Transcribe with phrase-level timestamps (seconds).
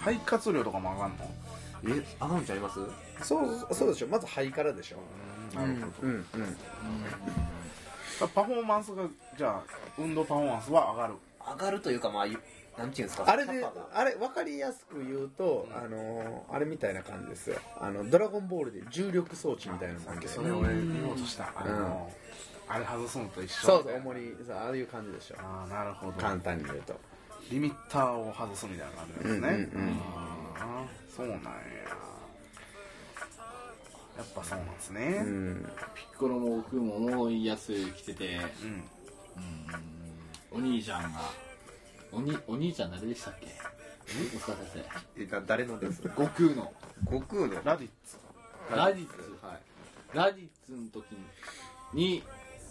[0.00, 1.30] 肺活量とかも上がんの？
[1.96, 2.78] えあがんちゃいます？
[3.22, 4.08] そうそうでしょ。
[4.08, 4.98] まず肺からでしょ。
[5.58, 6.24] なるほど、うんうん
[8.34, 9.04] パフォーマンスが
[9.38, 9.62] じゃあ
[9.98, 11.14] 運動パフォーマンスは上がる。
[11.40, 12.38] 上がるというかまあゆ
[12.76, 13.24] なんていうんですか？
[13.26, 17.56] あれであれ分かりやすく言うと、あのあれみたいな感じですよ。
[17.80, 20.28] あのドラゴンボールで重力装置みたいなもんで。
[20.28, 21.50] それ俺言おうとした。
[21.56, 22.10] あの、
[22.68, 23.66] あれ外すのと一緒。
[23.66, 25.36] そうそう重りそうああいう感じでしょ。
[25.40, 26.12] ああなるほど。
[26.12, 26.94] 簡単に言うと
[27.50, 30.00] リミッターを外すみたいな感じですね、うんうんうん。
[30.56, 31.40] あーそうなんや
[34.18, 35.22] やっぱそうなんですね。
[35.24, 35.64] うん。
[35.94, 38.38] ピッコロも僕も重いやつ着てて。
[40.52, 40.58] うん。
[40.58, 41.20] お兄ちゃんが。
[42.12, 43.46] おにお兄ちゃん誰でしたっけ？
[43.46, 46.02] お疲れ先えだ誰のです？
[46.02, 46.72] 生悟空の。
[47.04, 47.54] 悟空の？
[47.64, 48.18] ラディッツ。
[48.74, 50.16] ラディッツはい。
[50.16, 51.04] ラディッツの時
[51.94, 52.22] に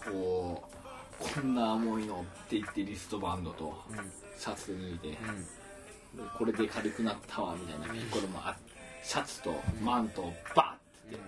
[0.06, 3.74] こうこんな重いのって言ってリストバンドと
[4.40, 5.18] シャツ脱いで、
[6.38, 8.58] これで軽くなったわみたいなピッコロもあ
[9.04, 10.78] シャツとマントをバ
[11.10, 11.20] ッて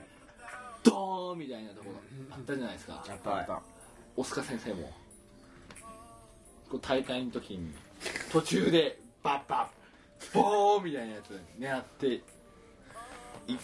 [0.84, 1.98] ドーンみたいなところ
[2.32, 3.04] あったじゃないですか。
[3.08, 3.62] やったやった、
[4.16, 4.92] 大塚先生も。
[6.70, 7.74] こう大会の時に
[8.32, 9.70] 途中でバッバ
[10.22, 12.08] ッボーンみたいなやつ狙って
[13.48, 13.58] い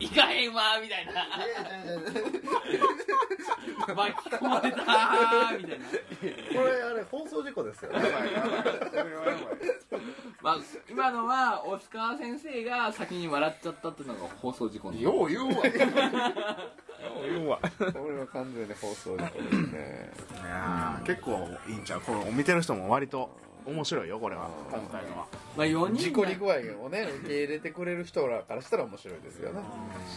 [0.00, 1.12] いかへんわみたいな
[3.94, 7.98] 巻き込まれたーみたいなこれあれ放送事故ですよね
[10.40, 10.58] まあ、
[10.88, 15.72] 今のは大塚先生が先に笑っちゃったっていうのが放送事故よう言うわよう
[17.28, 20.10] 言うわこれは完全に放送事故ですね
[20.42, 23.30] いや結構いいんちゃうこれ見てる人も割と
[23.66, 24.48] 面白いよこれは。
[24.70, 25.26] 今回のは。
[25.56, 29.60] まあ、4人事故り具合をね受け入れてくれる人らからしたら面白いですよね。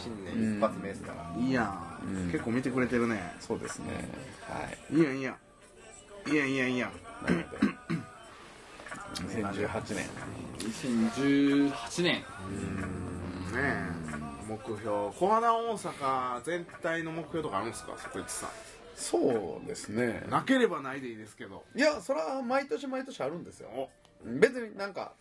[0.04, 1.34] 新年一発目ですから。
[1.38, 2.32] いいやん、うん。
[2.32, 3.36] 結構見てくれてるね。
[3.40, 4.10] そうですね。
[4.48, 4.96] はい。
[4.96, 5.32] いいやんいいや。
[5.32, 6.88] んいいやんいいやんいいや。
[6.88, 6.92] ん
[7.26, 7.58] なので。
[9.14, 10.10] 2018年。
[10.60, 12.04] 2018年。
[12.04, 12.24] ね
[13.56, 14.02] え。
[14.48, 15.12] 目標。
[15.18, 17.94] 小花大阪全体の目標とかあるんですか？
[17.98, 18.48] そこいつさ
[19.02, 20.24] そうですね。
[20.30, 21.64] なければないでいいですけど。
[21.76, 23.70] いやそれは毎年毎年あるんですよ。
[23.70, 23.90] お。
[24.40, 25.14] 別になんか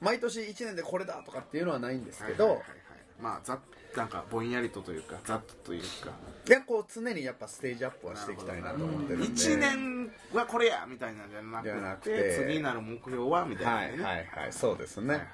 [0.00, 2.78] 毎年1年でこれだとかっていうのはないんですけど、はいはいはいはい。
[3.20, 3.58] まあざっ
[3.96, 6.10] なんかぼんやりとというかざっとというか。
[6.48, 9.26] いやこう常にやっぱステージアップはしていきたいなと思ってるんで。
[9.28, 15.28] 1年はこれやみたいなんじゃなくてなくて次なる目標はみたいなね、はいはいはいそうですね、はいはい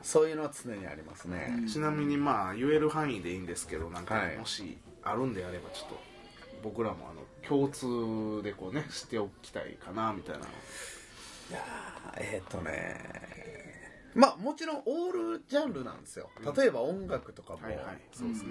[0.00, 4.36] そういうのは常にありますね、はいちなみにまあ言える範囲でいいんですけどなんかはい。
[4.36, 6.00] もしあるんであればちょっと
[6.62, 7.17] 僕らもあの
[7.48, 10.40] 共通でこうねしておきたいかなみたいな。
[10.40, 12.98] いやーえーっとね
[14.14, 16.30] まあもちろんオールジャンルなんですよ。
[16.56, 18.00] 例えば音楽とかもはいはい。
[18.12, 18.50] そうですね、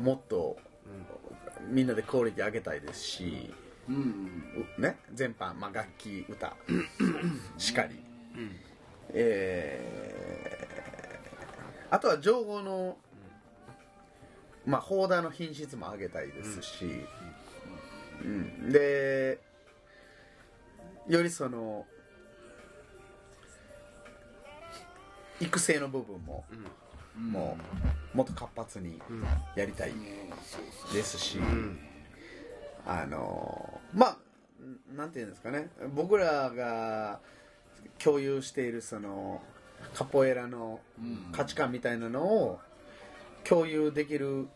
[0.00, 0.56] もっと
[1.68, 3.52] みんなでクオリティ上げたいですし、
[3.88, 6.56] うんうね、全般、まあ、楽器歌
[7.58, 7.96] しかり、
[8.36, 8.56] うん。
[9.10, 10.78] えー
[11.90, 12.98] あとは情報の、
[14.66, 16.84] まあ、ホーダーの品質も上げたいですし、
[18.22, 18.70] うん。
[18.70, 19.38] で
[21.06, 21.86] よりその
[25.40, 26.44] 育成の部分も、
[27.16, 27.56] も
[28.14, 29.00] うもっと活発に
[29.54, 29.92] やりたい
[30.92, 31.78] ですし、ん。
[32.86, 34.18] あのまあ
[34.96, 35.70] なんていうんですかね。
[35.94, 37.20] 僕らが
[37.98, 39.40] 共有しているその
[39.94, 40.80] カポエラの
[41.32, 42.58] 価値観みたいなのを
[43.44, 44.48] 共有できる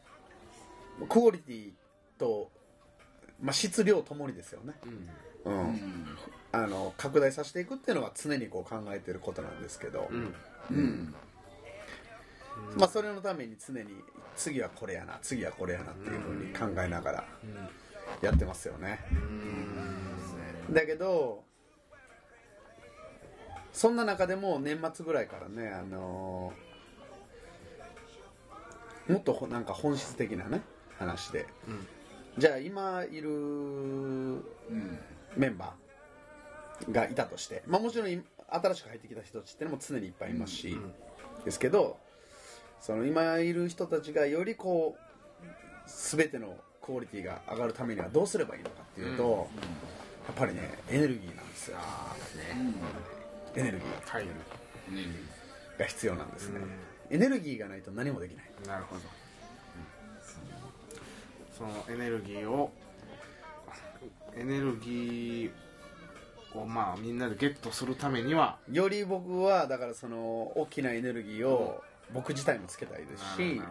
[1.09, 1.71] クオリティ
[2.19, 2.51] と、
[3.43, 4.75] まあ、質量ともにですよね、
[5.45, 6.17] うん。
[6.53, 10.35] あの拡大させていくっていうのは常にこう考えてることなんですけど、うん。
[10.71, 11.15] うん。
[12.77, 13.89] まあ、それのために常に
[14.37, 17.25] 次はこれやな次はこれやなっていうふうに考えながら
[18.21, 19.01] やってますよね、
[20.71, 21.43] だけど
[23.73, 26.73] そんな中でも年末ぐらいからね、あのー
[29.13, 30.63] もっとほなんか本質的なね
[30.99, 31.47] 話で、
[32.39, 33.29] じゃあ今いる
[35.37, 40.79] メンバーがいたとして、まあ、もちろんい新しく入ってきた人たちってのも常にいっぱいいますし、
[41.45, 41.99] ですけど
[42.81, 45.01] その今いる人たちがよりこう
[45.87, 49.49] 全てのクオリティが上がるためにはどうすればいいのかっていうと、
[50.27, 51.79] やっぱりねエネルギーなんですよ。
[53.55, 54.27] エネルギーはい
[55.79, 56.61] が必要なんですね、
[57.11, 58.51] エネルギーがないと何もできない。
[58.67, 59.03] なるほど、
[61.63, 62.73] そのエネルギーを
[64.37, 71.81] エネルギーをまあみんなでゲットするためにはより僕はだからその大きなエネルギーを
[72.13, 73.63] 僕自体もつけたいですし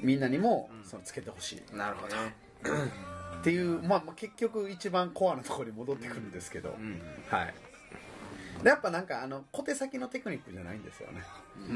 [0.00, 1.76] みんなにもそのつけてほしい。
[1.76, 2.14] なるほど
[3.40, 7.00] っていう、まあ、まあ結局一番コアなところに戻ってくるんですけど、ど、うん。
[7.28, 7.54] はい。
[8.62, 11.22] でやっぱなんかあの小手先のテクニックじゃないんですよね。
[11.68, 11.72] う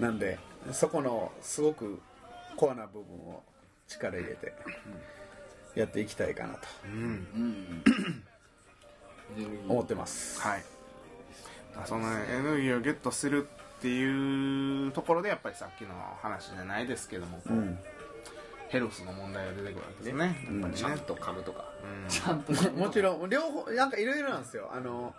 [0.00, 0.38] なんで
[0.72, 2.00] そこのすごく
[2.56, 3.42] コアな部分を
[3.88, 4.52] 力入れて
[5.74, 6.66] やっていきたいかなと
[9.68, 10.40] 思ってます。
[10.40, 10.64] はい。
[11.84, 13.46] そのエネルギーをゲットする
[13.78, 15.90] っていうところでやっぱりさっきの
[16.22, 17.78] 話じゃないですけども、うん。
[18.68, 20.46] ヘルスの問題が出てくるわけですね。
[20.48, 20.78] うんやっぱりね。
[20.78, 21.64] ちゃんと噛むとか。
[21.84, 22.08] うん。
[22.08, 24.70] ちゃんともちろん両方なんかいろいろなんですよ。
[24.72, 25.14] あの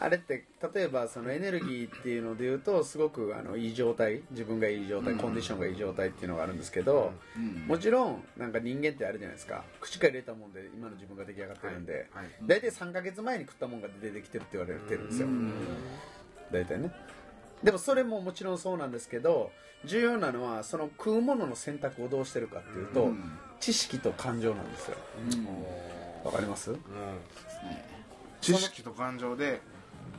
[0.00, 7.66] あれって例えばそのエネルギーっていうので言うとすごくあのいい状態自分がいい状態、コンディションがいい状態っていうのがあるんですけど、うん。
[7.66, 9.64] もちろんなんか人間ってあるじゃないですか。
[9.80, 12.26] 口から入れたもんで今の自分が出来上がってるんで、はい。
[12.46, 15.28] 大体3ヶ月前に食ったもんが出てきてるって言われてるんですよ、
[16.52, 16.92] 大体ね。
[17.62, 19.50] でもそれももちろんそうなんですけど
[19.84, 23.38] 重要なのはその食うものの選択をどうしてるかっていうと、うん。
[23.58, 24.96] 知識と感情なんですよ。
[26.24, 26.72] わかります？
[28.40, 29.60] 知識と感情で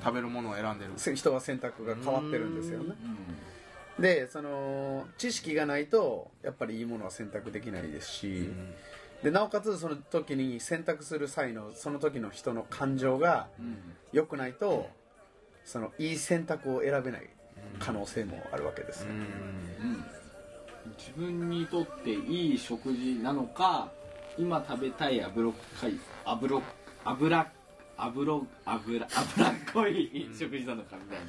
[0.03, 0.91] 食べるものを選んでる。
[0.97, 2.95] せ人は選択が変わってるんですよね。
[3.99, 8.49] でその知識がないとやっぱりいいものは選択できないですし、
[9.23, 13.77] でなおかつその時に選択する際のその時の人の感情がうん。
[14.11, 14.89] 良くないと
[15.65, 17.29] そのいい選択を選べない
[17.77, 19.01] 可能性もあるわけです。
[19.01, 19.17] よ、うん。
[19.17, 20.05] うん
[20.97, 23.91] 自分にとっていい食事なのか
[24.37, 26.61] 今食べたい油っかい油
[27.05, 27.51] 油
[28.05, 29.07] 油油油っ
[29.73, 31.19] こい食事なのかみたい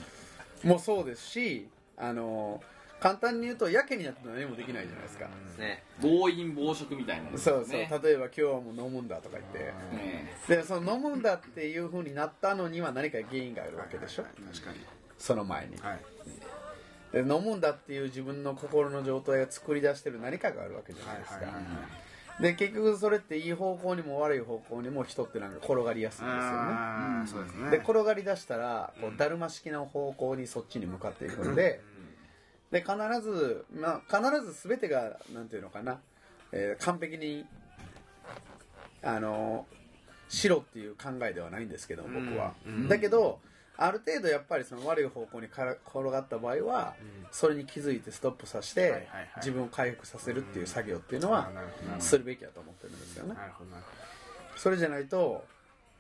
[0.65, 0.71] な。
[0.71, 2.63] もうそうですしあの
[3.01, 5.27] 簡単に言うとやけになって何もできないじゃないですか、
[5.59, 5.83] ね。
[6.03, 9.59] 暴飲暴食みたいな、そうそう、ね例えば今日はもう飲むんだとか言って、
[9.97, 10.35] ね。
[10.47, 14.81] でその飲むんだっていう風になったのには何か原因があるわけでしょ、確かに。
[15.19, 15.77] その前に。
[15.79, 16.01] はい。
[17.13, 21.65] で飲むんだっていう自分の心の状態を作り出してる何かがあるわけじゃないですか、はいはいはい
[22.41, 26.47] で結局それっていい方向にも悪い方向にも人ってなんか転がりやすいんですよね。
[26.73, 27.71] あーそうですね。
[27.71, 31.81] で転がり出したらこうだるま式の方向にそっちに向かっていくんで
[32.71, 36.01] で必ず、まあ、必ず全てがなんていうのかな、
[36.53, 37.45] えー完璧に
[39.03, 39.67] あの
[40.29, 42.75] 白っていう考えではないんですけど僕は、うん。
[42.75, 42.89] うん。
[42.89, 43.41] だけど
[43.77, 46.95] ある程度やっぱりその悪い方向にから転がった場合は、
[47.31, 49.09] それに気づいてストップさせて、
[49.39, 51.51] 自分を回復させるっていう作業っていうのは
[51.99, 53.35] するべきだと思ってるんですよね。
[54.57, 55.47] それじゃないと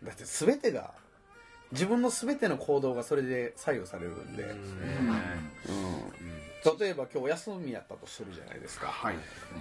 [0.03, 0.93] だって全てが
[1.73, 4.51] 自分の全ての行動がそれで左右されるんで、例
[6.89, 8.89] えば今日休みやったとするじゃないですか。
[8.89, 9.15] はい。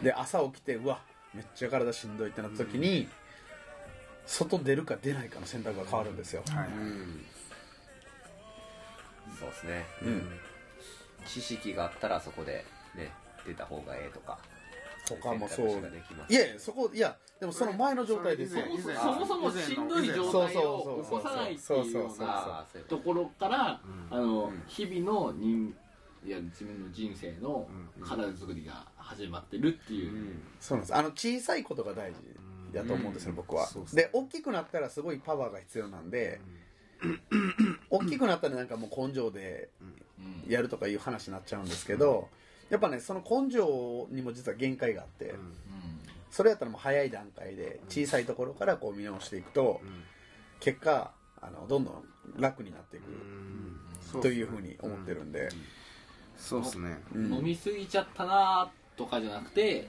[0.03, 1.00] で朝起きてうわ
[1.33, 3.07] めっちゃ体しんどいってなった時に、
[4.25, 6.67] 外出るか出ないかの選択が変わるんですよ、はい。
[6.67, 7.23] うん
[9.38, 9.86] そうですね。
[10.04, 10.22] うん。
[11.26, 12.66] 知識があったらそこで
[12.96, 13.12] ね
[13.46, 14.40] 出た方がええとか。
[15.06, 15.70] とかもそう。
[15.70, 16.34] 選択肢ができます。
[16.34, 18.64] いやいやそこいやでもその前の状態ですよ。
[19.02, 22.28] そもそもしんどい状態を起こさないっていうようそうそうそうそう。
[22.28, 23.81] なとところから、
[24.12, 24.18] うん。
[24.18, 24.64] あのうん。
[24.68, 25.74] 日々の人
[26.26, 27.68] いや自分の人生の
[28.04, 30.96] 体作りが始まってるっていう、そうなんです。
[30.96, 32.18] あの小さいことが大事
[32.74, 33.36] だと思うんですよ、うん。
[33.38, 33.68] 僕は。
[33.68, 36.42] ねで大きくなったらすごいパワーが必要なんで、
[37.90, 39.83] 大きくなったらなんかもう根性でう
[40.47, 42.28] んやるとかいう話になっちゃうんですけど
[42.69, 45.35] やっぱねその根性にも実は限界があって、
[46.30, 49.81] それやったらもう早い段階で小さいところからこう見直していくと、
[50.59, 52.04] 結果あのどんどん
[52.38, 55.50] 楽になっていくというふうに思ってるんで、
[56.38, 56.97] そうですね。
[57.14, 57.33] うん。
[57.33, 59.88] 飲みすぎちゃったなとかじゃなくて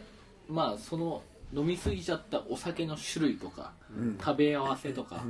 [0.48, 4.18] まあその飲みすぎちゃったお酒の種類とか、うん。
[4.18, 5.22] 食べ合わせとか、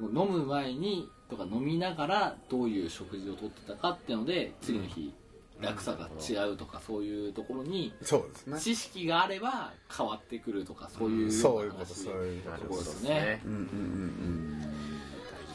[0.00, 5.12] 飲む前にとか飲みながらどういう食事をとってたかっていうので次の日
[5.60, 8.60] 楽さが違うとかそういうところにそうですね。
[8.60, 13.40] 知識があれば変わってくるとかそういうよそういうことそういうことなるほどですすね。
[13.44, 14.62] うんうんうん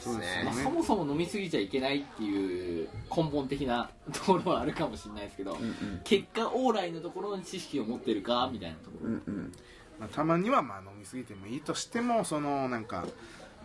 [0.01, 6.01] そうですまあ、ねそもそも飲みすぎちゃいけないっていう根本的なところはあるかもしれないですけど、うんうん。
[6.03, 9.51] 結果往来のところに知識を持ってるかみたいなところ、うんうん。
[9.99, 13.05] まあたまにはまあ飲みすぎてもいいとしてもそのなんか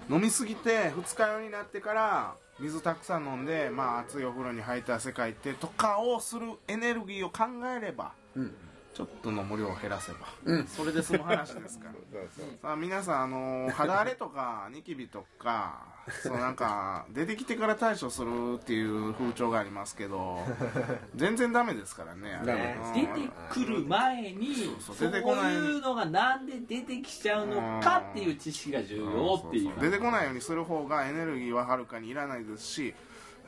[0.09, 7.45] 飲みすぎて二日酔いになってから水たくさん飲んで、まあ、熱いお風呂に入って汗かいてとかをするエネルギーを考
[7.77, 8.55] えればうん。
[8.95, 10.67] ちょっと飲む量を減らせば、うん。
[10.67, 11.93] それで済む話ですから。
[12.63, 20.39] さあ皆さんあの肌荒れとかニキビとかそうなんか出てきてから対処するっていう風潮がありますけど
[21.17, 22.47] 全然ダメですからねあれ。
[22.47, 22.95] ダメうん。
[22.95, 25.57] 出てくる前にそうそ出てこない。
[25.57, 29.65] ういうのがなんで出てきちゃうのかっていう知識が重要っていう。
[29.65, 32.95] そうそう出てこないようにする方がエネルギーははるかにいらないですし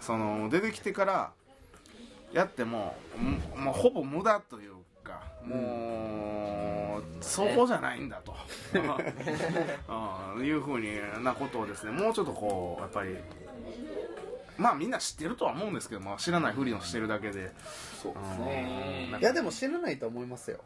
[0.01, 1.33] その出てきてから
[2.33, 2.95] やっても
[3.55, 4.78] ももうほぼ無駄というか
[5.45, 8.35] もうそこじゃないんだと。
[10.37, 10.45] うん。
[10.45, 10.89] いうふうに
[11.25, 13.17] なことをですねもうちょっとこうやっぱり
[14.57, 17.53] まあみんな知ってるとは思うんですけども知らないふりをしてるだけで。
[18.03, 19.17] そうですね。
[19.21, 20.59] いやでも知らないと思いますよ。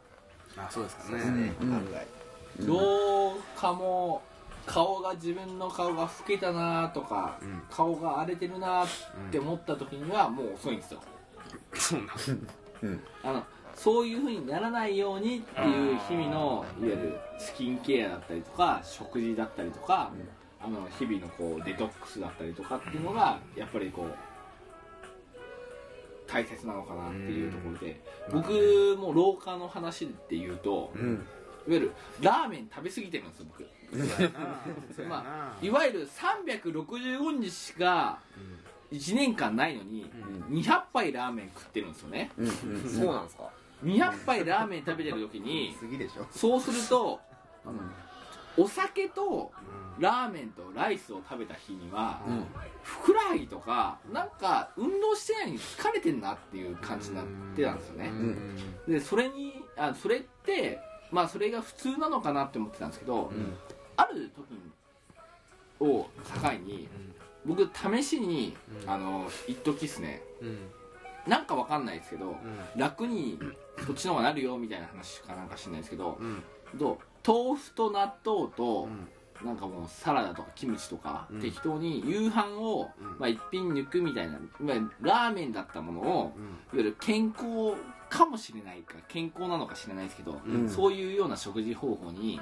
[0.57, 1.53] あそうですかね。
[1.61, 2.67] うん。
[2.67, 4.21] どうかも
[4.65, 7.61] 顔が自分の顔が老けたなとか、うん。
[7.69, 8.87] 顔が荒れてるなっ
[9.31, 11.01] て思った時にはもう遅いんですよ。
[11.73, 13.01] そうなん。
[13.23, 13.43] あの
[13.75, 20.11] そういう風にならないようにっていう日々のいわゆるスキンケアだったりとか食事だったりとか、
[20.61, 24.15] あの日々のこうデトックスだったりとかっていうのがやっぱりこう
[26.27, 28.01] 大切なのかなっていうところで、
[28.31, 31.25] 僕も老化の話で言うと、いわうん
[31.67, 33.67] ゆるラーメン食べ過ぎてるんですよ僕。
[35.07, 38.19] まあいわゆる365日しか
[38.91, 40.09] 1年間ないのに
[40.49, 42.31] 200杯ラーメン食ってるんですよね。
[42.37, 42.53] うんうん。
[42.89, 43.49] そうなんですか？
[43.83, 46.25] 200杯ラーメン食べてる時に次でしょ。
[46.31, 47.19] そうすると
[48.57, 49.51] お酒と
[49.99, 52.45] ラーメンとライスを食べた日にはうん。
[52.83, 57.25] ふくらはぎとかなんか運動してないのに疲れてんなっていう感じになっ
[57.55, 58.07] てたんですよね。
[58.07, 58.57] うん。
[58.87, 60.79] でそれにあそれって
[61.11, 63.31] まあそれが普通なのかなって思ってたんですけど、ん。
[63.95, 64.45] ある時
[65.79, 66.07] を
[66.41, 66.87] 境に
[67.45, 68.89] 僕試しに、うん。
[68.89, 70.21] あの一時っすね。
[70.41, 70.57] うん。
[71.27, 72.37] なんかわかんないですけど、うん。
[72.75, 73.39] 楽に
[73.85, 76.43] そっちの方がなるよみたいな話かなんか知んないですけど、うん。
[76.77, 79.07] と豆腐と納豆とう、ん。
[79.43, 81.41] なんかもうサラダとかキムチとか、うん。
[81.41, 83.19] 適当に夕飯を、うん。
[83.19, 86.43] まあ、一品抜くみたいないわゆるラーメンだったものを、うん。
[86.43, 87.75] いわゆる健康
[88.13, 90.69] かもしれないか健康なのか知らないですけど、うん。
[90.69, 92.39] そういうような食事方法に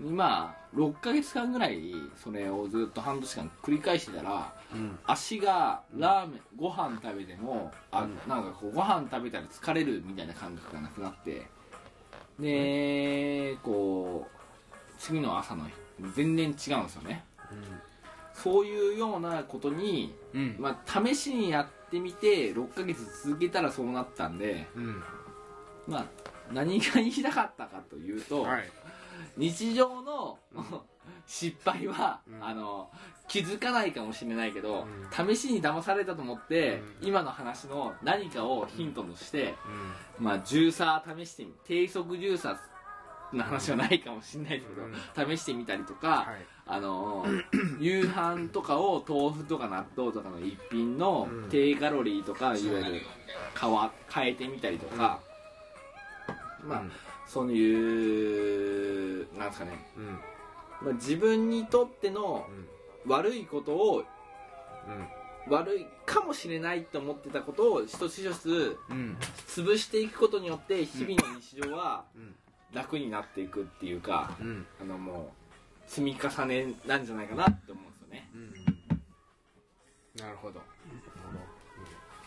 [0.00, 0.08] うん。
[0.08, 4.98] 今6ヶ月間ぐらいそれをずっと半年間繰り返してたらうん。
[5.06, 11.46] 足がラーメンご飯食べてもあなんかこうご飯食べたら疲れるみたいな感覚がなくなって
[12.38, 15.72] でこう次の朝の日
[16.14, 17.24] 全然違うんですよね。
[18.32, 20.56] そういうようなことに、うん。
[20.58, 25.02] まあ、試しにやってみて6ヶ月続けたらそうなったんで、うん。
[25.86, 26.06] まあ、
[26.52, 28.70] 何が言いたかったかというと、はい。
[29.36, 30.38] 日常の
[31.26, 32.44] 失敗は、うん。
[32.44, 32.90] あの
[33.28, 37.08] 気づかないかもしれないけど、う試しに騙されたと思って、うん。
[37.08, 39.54] 今の話の何かをヒントとして、
[40.18, 42.58] うまあジューサー試してみ低速ジューサー
[43.32, 44.66] の話はないかもしれないです
[45.14, 46.46] けど、試してみたりとか、はい。
[46.66, 47.26] あの
[47.80, 51.48] 夕飯とかを豆腐とか納豆とかの一品のうん。
[51.50, 53.00] 低カロリーとか、いわゆる
[53.60, 55.20] 変わ変えてみたりとか、
[56.62, 56.82] まあ、
[57.26, 59.86] そういうなんですかね。
[60.82, 62.46] まあ、自分にとっての
[63.06, 64.04] 悪いことを
[65.48, 68.78] 悪いかもしれないと思ってたことを一つ一つ
[69.48, 72.34] 潰していくことによって日々の日常はうん
[72.72, 74.66] 楽になっていくっていうかうん。
[74.80, 75.32] あのも
[75.86, 78.30] う積み重ねなんじゃないかなって思うんですよね。
[78.34, 78.52] うん。
[80.22, 80.60] なるほど。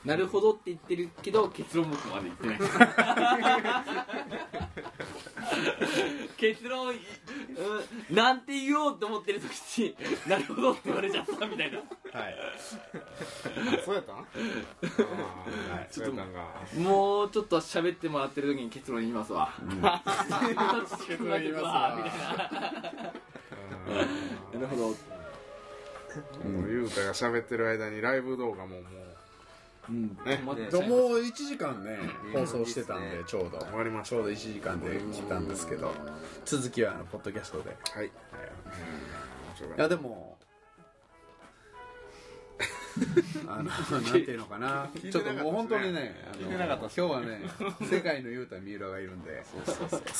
[0.06, 2.58] なるほどって言ってるけど結論僕まで言ってない。
[6.38, 6.96] 結論、うん、
[8.10, 9.96] なんて言おうと思ってる時に
[10.28, 11.78] なるほどって言われちゃったみたいな。
[11.78, 11.84] は
[12.30, 12.36] い。
[13.86, 14.18] そうやったん？
[14.18, 15.88] あーはい。
[15.92, 24.00] そうやったんがもうちょっと喋ってもらってる時に結論言いますわ、結論言いますわみたいな。
[24.54, 24.88] なるほど。
[24.88, 24.96] も
[26.68, 28.84] うゆうたが喋ってる間にライブ動画ももう
[29.90, 30.18] うん。
[30.46, 30.56] もう
[31.20, 31.98] 1時間ね
[32.34, 33.60] 放送してたんでちょうど。
[33.60, 35.94] 終わりましちょうど1時間で来たんですけど
[36.46, 37.76] 続きはあのポッドキャストで。
[37.84, 38.08] たはい。
[38.08, 38.12] い
[39.78, 40.38] やでも
[43.48, 43.64] あの
[44.00, 44.90] なんていうのかな。
[45.12, 47.42] ちょっともう本当にねあの今日はね
[47.82, 49.44] 世界の雄太三浦がいるんで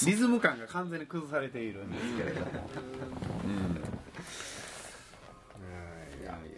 [0.06, 2.52] リズム感が完全に崩されているんですけれども。
[2.52, 2.62] いや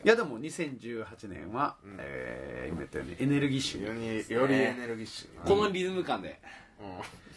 [0.06, 1.98] いやでも2018年は、うん。
[2.00, 5.48] えー今言ったようにエネルギッシュよりよりエネルギッシュ。
[5.48, 6.40] このリズム感で。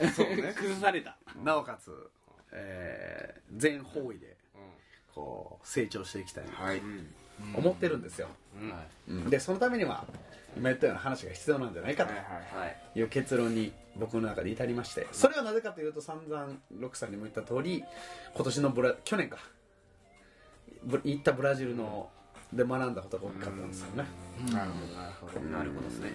[0.01, 0.11] うん。
[0.11, 0.53] そうね。
[0.57, 1.17] 崩された。
[1.43, 1.91] なおかつ、
[2.53, 4.59] えー全方位でう
[5.15, 6.83] こう成長していきたいなはい。
[7.55, 8.29] 思ってるんですよ、
[9.09, 9.31] うん。
[9.31, 10.05] でそのためには
[10.55, 12.99] 今言ったような話が必要なんじゃないかとはいはいはい。
[12.99, 17.83] いう結論に僕の中で至りましてそれはなぜかというと散々ロックさんにも言った通り
[18.35, 19.39] 今年のブラ去年か。
[20.83, 22.11] ぶ行ったブラジルの
[22.53, 24.05] で学んだことが大きかったんですよね。
[24.53, 25.41] なるほどなるほど。
[25.41, 26.13] なるほどですね。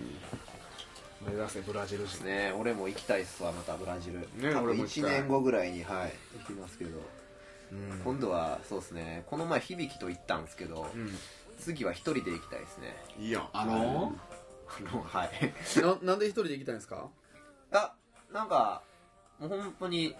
[1.25, 2.23] 目指せブラジル人。
[2.25, 5.11] ね俺も行きたいっすわまたブラジル、ね多分1俺も行きたい。
[5.11, 6.99] 年後ぐらいにはい行きますけど、
[7.71, 8.01] うん。
[8.03, 9.23] 今度はそうですね。
[9.27, 10.87] この前響と行ったんですけど、
[11.59, 12.95] 次は一人で行きたいですね。
[13.19, 14.13] いいやんあの？
[14.67, 15.29] あのはい。
[15.81, 17.09] ななんで一人で行きたいんですか？
[17.71, 17.93] あ
[18.31, 18.81] なんか
[19.39, 20.15] もう本当に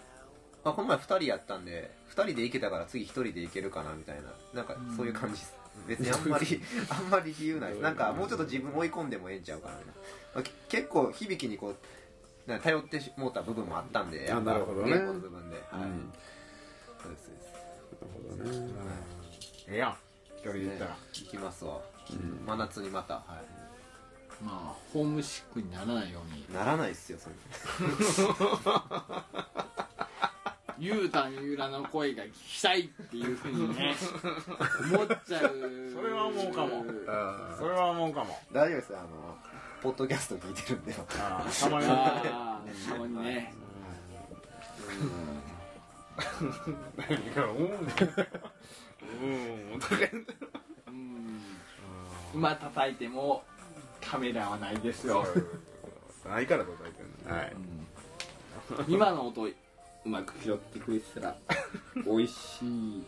[0.64, 4.32] まあ、この前2人やったんで2人で行けたから次1人で行けるかなみたいな。
[4.54, 5.54] なんかそういう感じです、
[5.86, 7.78] 別にあんまり あんまり理由ない。
[7.80, 9.74] なんかもうちょっと自分追い込んでもええんちゃうかな。
[9.74, 9.92] みたいな、
[10.34, 11.76] まあけ結構響きにこう
[12.60, 14.92] 頼ってもうた部分もあったんでやっぱなるほどね。
[14.92, 15.82] 稽古の部分で、はい。
[15.82, 16.12] うん。
[17.02, 17.34] そうですそう
[18.44, 18.60] です。
[18.60, 19.02] なるほどね。
[19.68, 19.96] ええやん。
[20.36, 20.96] 一人で行ったら、ね。
[21.12, 21.80] 行きますわ、
[22.46, 23.24] 真夏にまた、は
[24.42, 26.40] まあホームシックにならないように。
[26.42, 27.34] い、ならないっすよそれ
[30.78, 33.94] ゆうたんゆうらの声が聞きたいっていうふうにね
[34.92, 35.54] 思っちゃう
[35.92, 36.84] それは思うかも。
[37.08, 38.38] あそれは思うかも。
[38.52, 39.08] 大丈夫ですあの
[39.82, 40.94] ポッドキャスト聞いてるんで。
[41.18, 43.54] あーたまにたまにね。
[46.96, 47.58] 何かうん。
[49.72, 49.80] うん。
[49.80, 50.16] とか言って
[50.88, 51.40] うん。
[52.34, 53.42] 今叩いても
[54.00, 55.26] カメラはないですよ、
[56.28, 57.36] ないから叩いてんの。
[57.36, 57.52] はい。
[57.52, 57.84] うん
[58.88, 59.46] 今の音
[60.04, 61.36] うまく拾ってくれてたら
[62.04, 63.04] 美味しい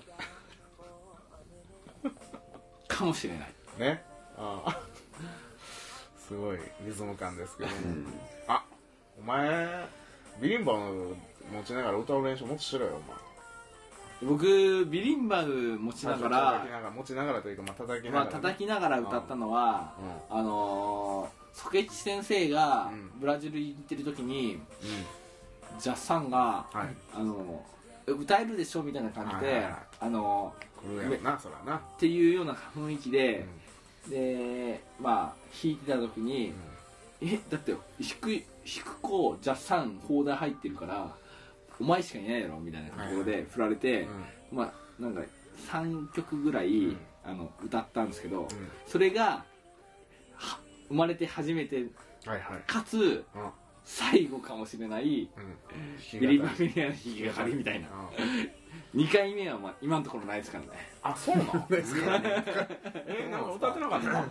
[2.88, 3.53] かもしれない。
[3.79, 4.03] ね。
[4.37, 4.81] ああ。
[6.17, 7.75] すごいリズム感ですけども、
[8.49, 8.65] あ
[9.19, 9.87] お前
[10.41, 11.15] ビリンバ持
[11.65, 14.31] ちながら歌う練習もっとしろよお前。
[14.31, 19.95] 僕ビリンバル持ちながら叩きながら持ちながらというかまあ叩きながまあらね、叩きながら歌ったのは、
[20.31, 23.21] あのー、ソケチ先生がうん。
[23.21, 24.61] ブラジル行ってる時に、うん
[25.80, 26.94] ジャッサンが、はい。
[27.14, 27.76] あのー
[28.08, 29.75] 歌えるでしょみたいな感じで、はいはいはい。
[29.99, 30.54] あの
[31.76, 33.44] っていうような雰囲気うで
[34.06, 36.52] ん、でまあ弾いてた時に、
[37.20, 37.80] えだって弾
[38.20, 41.16] く弾く子ジャッサン砲台入ってるから
[41.80, 44.06] お前しかいないやろみたいなところで振られて、
[44.52, 44.62] ま
[44.99, 45.23] あなんか
[45.73, 46.96] 3曲ぐらい、ん。
[47.25, 48.49] あの歌ったんですけど、うん。
[48.87, 49.44] それが
[50.37, 51.87] は生まれて初めて
[52.24, 52.61] はいはい。
[52.68, 53.50] かつうん
[53.88, 55.31] 最後かもしれない
[56.12, 56.20] うん。
[56.20, 57.88] ビリバビリアの弾きがかりみたいな。
[58.94, 59.01] うん。
[59.01, 60.70] 2回目はまあ今のところないですからね。
[61.03, 61.66] あそうなの？
[61.70, 64.25] えなんか歌ってなかった？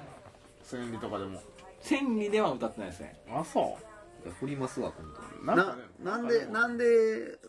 [0.64, 1.42] 千里とかでも。
[1.82, 3.16] 千里では歌ってないですね。
[3.32, 3.78] あそ
[4.40, 4.92] 振りますわ
[5.44, 6.84] 今度うななんでなんで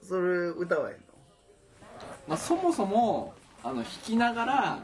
[0.02, 1.00] それ歌わへんの？
[2.28, 4.78] まあ、そもそもあの弾きながら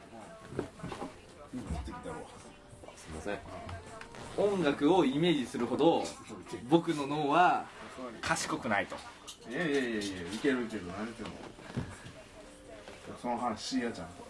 [2.96, 3.38] すいません
[4.36, 6.04] 音楽をイメージするほど
[6.68, 7.66] 僕の脳は
[8.20, 8.96] 賢くないと。
[9.50, 10.02] いやいやいやいやい
[10.42, 11.32] けるいける何言ってんの
[13.20, 14.22] その話しやちゃんと。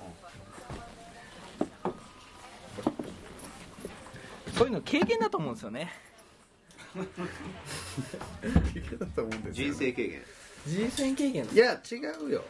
[4.56, 5.92] そういうの経験だと思うんですよね。
[8.98, 10.22] だと思うんですよ人生経験
[10.66, 12.44] 人生経験いや違うよ。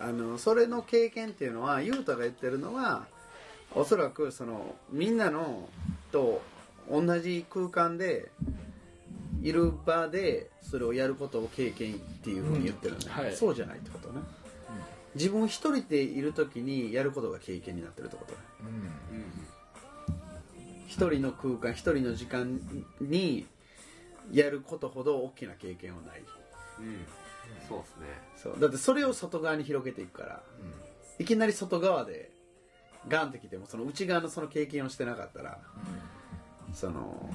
[0.00, 3.06] あのそれの経験っていうのは雄太が言ってるのは
[3.72, 5.68] おそらくそのみんなの
[6.10, 6.42] と
[6.90, 8.30] 同じ空間で
[9.42, 13.36] いる場でそれをやることを経験っていうふうに言ってるのね、うんはい。
[13.36, 14.20] そうじゃないってことね、
[15.14, 18.38] 自分一人でいる時にやることが経験になってるってことね。
[20.86, 22.60] 一人の空間一人の時間
[23.00, 23.46] に
[24.32, 26.22] やることほど大きな経験はない。
[27.68, 28.06] そうですね。
[28.36, 28.60] そう。
[28.60, 30.42] だってそれを外側に広げていくから、
[31.18, 32.30] いきなり外側で
[33.08, 35.58] ガンってきてもその内側のその経験をしてなかったら、
[36.72, 37.30] その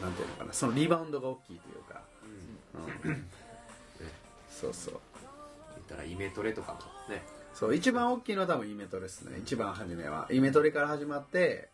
[0.00, 2.02] なんていうのかなそのリバウンドが大きいというか、
[3.04, 3.26] うん。
[4.48, 5.00] そうそう。
[5.76, 6.78] 言ったらイメトレとかも。
[7.14, 7.22] ね。
[7.54, 9.38] そう一番大きいのは多分イメトレですね。
[9.38, 10.26] 一番初めは。
[10.30, 11.68] イメトレから始まって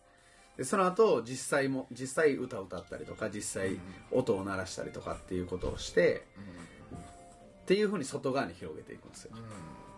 [0.57, 3.79] でその後実際も実際歌を歌ったりとか実際
[4.11, 6.25] 音を鳴らしたりとかっていうことをして、
[7.63, 9.31] っていうふうに外側に広げていくんですよ、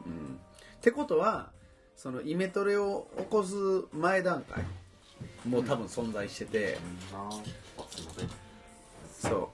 [0.07, 0.39] うん。
[0.77, 1.51] ってことは
[1.97, 3.55] そのイメトレを起こす
[3.93, 4.65] 前段階
[5.47, 6.79] もう多分存在してて、
[7.15, 7.31] あ
[7.91, 8.29] すいません。
[9.11, 9.49] そう。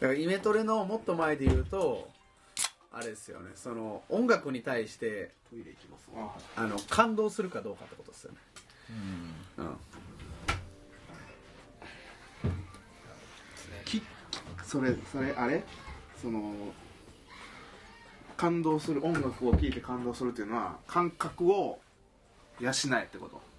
[0.00, 2.08] だからイメトレのもっと前で言うと
[2.92, 3.50] あれですよね。
[3.54, 6.34] その音楽に対してトイレ行きますわ。
[6.56, 8.38] あの感動するかどうかってことですよね。
[9.58, 9.76] うん。
[13.84, 14.02] き
[14.64, 15.62] それそれあれ？
[16.20, 16.54] その
[18.36, 21.80] 感動する音楽を聴いて感動するっていうのは感覚を
[22.58, 22.72] 養え
[23.04, 23.49] ってこと？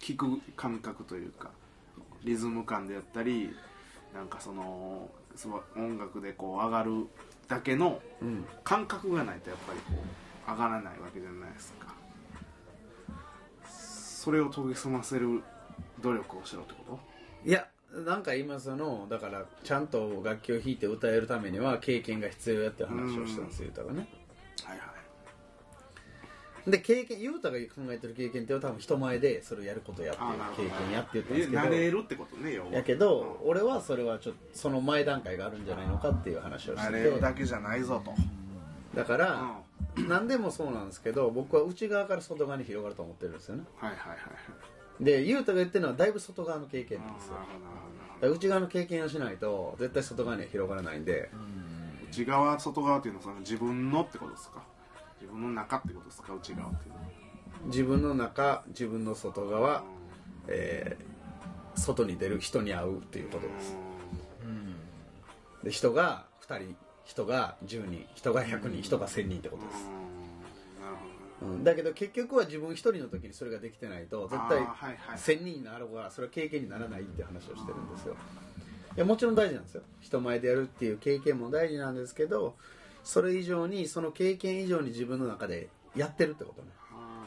[0.00, 1.50] その聴く感覚というか
[2.24, 3.54] リズム感であったり
[4.14, 5.08] なんかその
[5.76, 7.06] 音楽でこう上がる
[7.46, 8.44] だけのうん。
[8.64, 9.92] 感覚がないとやっぱりこ
[10.48, 11.94] う上がらないわけじゃないですか。
[13.66, 15.42] それを研ぎ澄ませる
[16.02, 16.98] 努力をしろってこ
[17.44, 17.48] と？
[17.48, 17.66] いや
[18.04, 24.08] なんか今そのだからちゃんと楽器を弾いて歌えるためには経験が必要やって話をしてますよ歌がね。
[24.64, 24.87] はいはい
[26.66, 30.20] で経験雄太が考えてる経験っていうのは多分人前でそれをやることやって
[30.62, 38.14] 経験やって言ったんですけど慣れるってことねやけど俺はそれはちょっとその前段階があるんじゃないのかっていう話をして慣れてるだけじゃないぞと。
[38.94, 39.16] だか
[39.96, 40.08] うん。
[40.08, 43.64] 何でもそうなんですけど僕は内側から外側に広がると思ってるんですよね。
[43.82, 44.16] いはいはいは
[45.00, 45.04] い。
[45.04, 48.30] で雄太が言ってるのはだいぶ外側の経験あなんですよ。
[48.30, 51.30] 内側の経験をしないと絶対外側には広がらないんで。
[52.10, 54.62] 内側外側っていうのはその自分のってことですか？
[55.20, 56.34] 自分の中ってことですか？
[56.34, 57.02] 内側っていうのは。
[57.66, 59.84] 自分の中自分の外側、
[60.48, 61.08] えー
[61.78, 63.76] 外に出る人に会うっていうことです。
[65.62, 69.90] で人が2人人が10人人が100人人が1000人ってことです、
[71.42, 75.16] うん、だけど結局は自分一人の時にそれができてないと絶対あーはいはい。
[75.16, 78.16] 1000人になろうがそれは経験にならないって話をしてるんですよ。
[78.96, 79.82] いやもちろん大事なんですよ。
[80.00, 82.56] 人前でやるっていう経験も大事なんですけど
[83.08, 86.68] それ以上にその経験以上に自分の中でやってるってことね。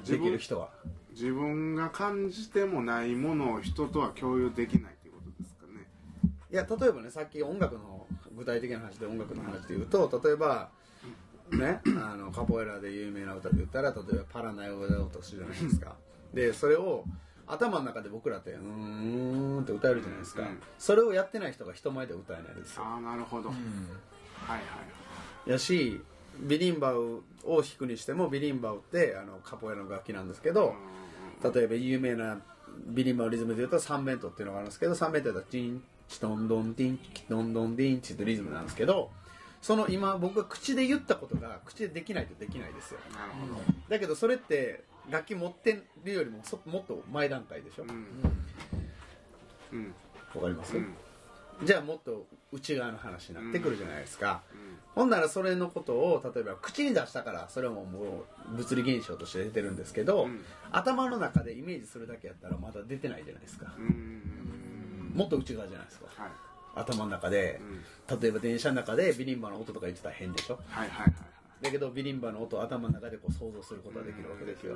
[0.05, 0.69] できる人は。
[1.09, 5.87] 自分が感じてもないものを人とは共有できないっていうことですかね。
[6.51, 8.05] いや例えばねさっき音楽の
[8.37, 10.69] 具体的な話で音楽の話で言うと例えば
[11.51, 15.95] ねあのカポエラで有名な歌で言ったら例えば「パラナイを歌おうとするじゃないですか。
[16.31, 17.05] でそれを
[17.47, 20.61] 頭の中で僕らって「うーん」って歌えるじゃないですか、うん。
[20.77, 22.83] それをやってない人が人前で歌えないですよ。
[22.83, 23.57] ああなるほど、はい
[24.51, 25.00] はい
[25.45, 26.01] やし
[26.39, 30.75] ビリンバウを弾くにしてもビリンバウってあのカポエラの楽器なんですけど、
[31.43, 32.39] 例えば有名な
[32.87, 39.09] ビリンバのリズムで言うと3ベントっていうのがあるんですけど3ベントだとチンチトンドンティンチトンドンディンチってリズムなんですけど
[39.61, 42.99] その今僕が口で言ったことが口でできないとできないですよ。
[43.13, 43.61] なるほど。
[43.89, 47.83] だけどそれって楽器持ってるよりもそもっと前段階でしょ。
[47.83, 49.79] わ、うん。
[49.79, 49.93] うん。
[50.41, 50.95] かります、うん。
[51.63, 60.41] じゃあもっと内側の話になってくるじゃないですか、うんほんならそれのことを例えば口に出したからそれはもうもう物理現象として出てるんですけど、うん。
[60.71, 63.73] 頭の中でイメージするだけやったらまだ出てないじゃないですか。
[63.77, 65.13] うん。
[65.15, 66.05] もっと内側じゃないですか。
[66.17, 66.31] はい。
[66.75, 67.61] 頭の中で。
[68.09, 68.19] うん。
[68.19, 70.59] 例えば電車の中でビリンバの音とか言ってたら変でしょ。
[70.69, 71.13] はいはいはい
[71.61, 74.75] だけどビリンバの音を頭の中でこう想像することができるわけですよ、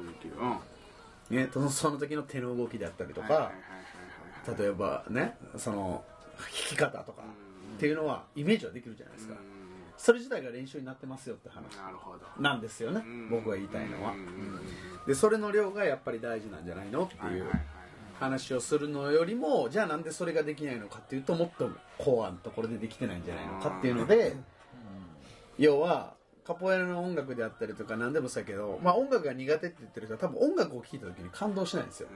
[1.32, 3.51] ね、その時の手の動きであったりとか
[4.58, 6.04] 例えばねその
[6.38, 9.34] 弾き方とかうんっていうのはイメージはできるじゃないですか。
[9.34, 9.55] うん
[10.06, 12.20] それ自体が練習になってますよって話なるほど。
[12.39, 13.02] なんですよね。
[13.04, 13.30] うん。
[13.32, 14.13] 僕が言いたいのは。
[15.08, 17.62] でそれの量がやっぱり大事なんじゃないのってはいうはい
[18.20, 24.36] 話をするのよりもじゃあなんでそれができないのかっていうともっとコアのところでできてないんじゃないのかっていうので
[25.58, 26.13] 要は
[26.46, 32.10] カポエラの音楽であったりとか何でもそうやけど、まあ、音楽が苦手って言ってる人は多分音楽を聴いた時に感動しないんですよ。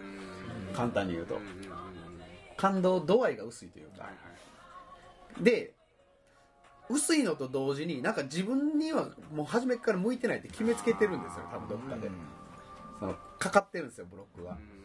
[0.70, 0.76] うん。
[0.76, 1.40] 簡単に言うと。
[2.56, 4.08] 感動度合いが薄いというか。
[5.42, 5.74] で
[6.90, 12.10] 薄いのと同時になんか自分にはもう初めから向いてないって決めつけてるんですよ多分どっかで。
[13.00, 14.54] そのかかってるんですよブロックは。
[14.54, 14.80] うん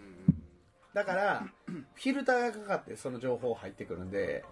[0.94, 4.44] だからフィルターがかかってその情報入ってくるんで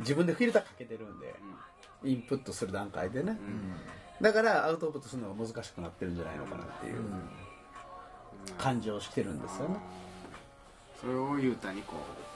[0.00, 1.34] 自分でフィルターかけてるんで
[2.02, 3.36] インプットする段階でね。
[4.20, 6.94] だからアウトプットするのが難しくなってるんじゃないのかなっていう
[8.56, 9.76] 感じをしてるんですよね。
[10.98, 12.35] それをゆうたにこう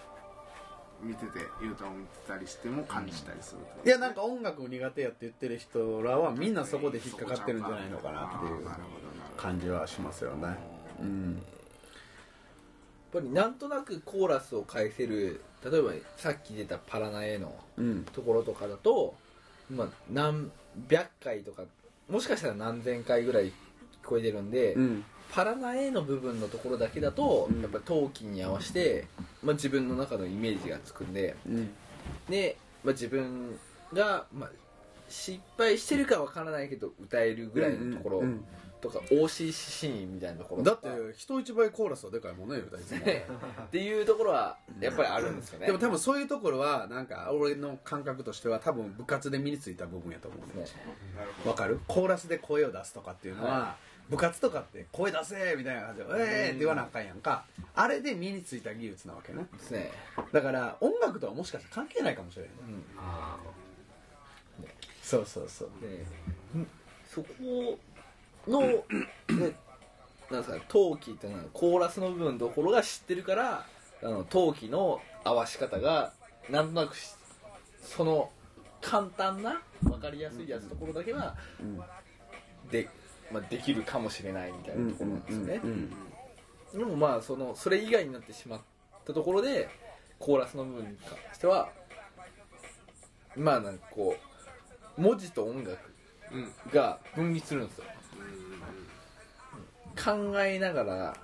[1.02, 8.66] 見ててゆうたを見てたりしても感じたりするいやなんか音楽苦手やって言ってる人らはみんなそこで引っかかってるんじゃないのかなっていう
[9.36, 10.56] 感じはしますよね。
[11.00, 11.34] うん。
[11.34, 18.04] やっぱりなんとなくコーラスを返せる例えばさっき出たパラナエのうん。
[18.12, 19.14] ところとかだと、
[19.70, 20.50] まあ、何
[20.88, 21.64] 百回とか
[22.08, 23.52] もしかしたら何千回ぐらい聞
[24.04, 25.04] こえてるんで、うん。
[25.32, 27.62] パラナエの部分のところだけだと、うん。
[27.62, 29.06] やっぱ陶器に合わせて、
[29.42, 31.70] まあ、自分の中のイメージがつくんでうん。
[32.28, 33.58] で、まあ、自分
[33.92, 34.50] が、まあ、
[35.08, 38.44] 失敗してるかわからないけど歌えるぐらいのところうん
[38.80, 42.98] とか OC シーンみたいなところだって人一倍コーラスはでかいもんね言うたらいつも
[43.66, 45.66] っていうところはやっぱりあるんですよね。
[45.66, 50.62] でも多分そういうところはなんか俺の感覚としては多分部活で身についた部分やと思うね。
[50.64, 50.70] ね。
[51.44, 51.78] わかる？
[51.88, 53.76] コーラスで声を出すとかっていうのは、
[54.10, 57.44] 部活とかって声出せみたいな感じで「ええー!」って言わなあかんやんか。
[57.74, 59.46] あれで身についた技術なわけね。
[60.32, 62.84] だから音楽とはもしかしたら関係ないかもしれない、うん。
[65.02, 65.70] そうそうそう。
[65.80, 66.04] で
[67.08, 67.78] そこ
[68.46, 68.84] の、ね、
[70.30, 73.66] なんですかね陶器ってのはコーラスの部分のところが知ってるから
[74.02, 76.12] あの陶器の合わし方が
[76.48, 77.14] なんとなくし
[77.82, 78.30] その
[78.80, 81.80] 簡単な分かりやすいやつところだけはうん。
[82.70, 82.88] で,、
[83.30, 85.60] まあ、できるかもしれないみたいなところなんですよね、
[86.72, 88.60] でもまあそのそれ以外になってしまっ
[89.06, 89.68] たところで
[90.18, 91.70] コーラスの部分に関しては
[93.36, 94.16] まあなんかこ
[94.98, 95.78] う文字と音楽
[96.32, 97.84] うんが分離するんですよ。
[99.96, 101.16] 考えながら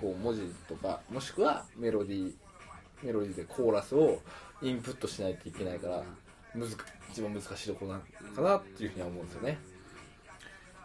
[0.00, 2.34] こう文字とかもしくはメロディー
[3.02, 4.20] メロディーでコーラスを
[4.62, 6.02] インプットしないといけないから
[6.54, 9.58] むずか一番難しいところなのかなっていうふうには思うんですよね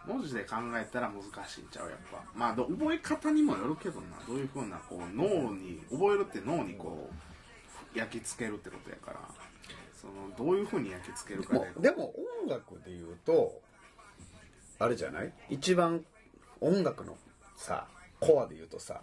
[0.06, 2.24] 文字で考えたら難しいんちゃうやっぱ。
[2.36, 4.08] まあど覚え方にもよるけどな。
[4.28, 7.10] どういうふうなこう脳に覚えるって脳にこ
[7.96, 9.20] う焼き付けるってことやから。
[9.96, 12.14] そのどういうふうに焼き付けるかもでうでも
[12.44, 13.62] 音楽で言うと
[14.78, 15.34] あれじゃない？
[15.50, 16.04] 一番
[16.60, 17.16] 音楽の
[17.56, 17.88] さ
[18.20, 19.02] コアで言うとさ、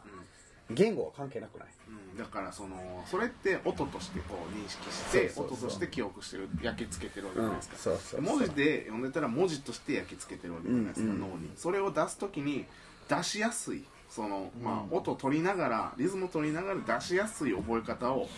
[0.75, 1.69] 言語は関係なくない？
[1.89, 5.67] うん、だからそのそれって音としてこう認識してそうそうそう。
[5.67, 8.37] 音として記憶してる焼き付けてるわけじゃないですか、そうそうそう。
[8.37, 11.51] 文字で読んでたら文字として焼き付けてるわけじゃないですか、うんうん脳に。
[11.57, 12.67] それを出す時に
[13.09, 18.29] 出しやすいその、まあ、音取りながらリズム取りながら出しやすい覚え方を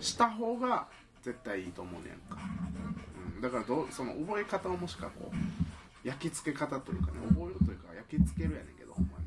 [0.00, 0.86] した方が
[1.22, 2.40] 絶対いいと思うねんか、
[3.36, 9.26] うん、だからどうその覚え方をもしかこう焼き付け方というかね覚えるというか焼き付けるやねんけどほんまに。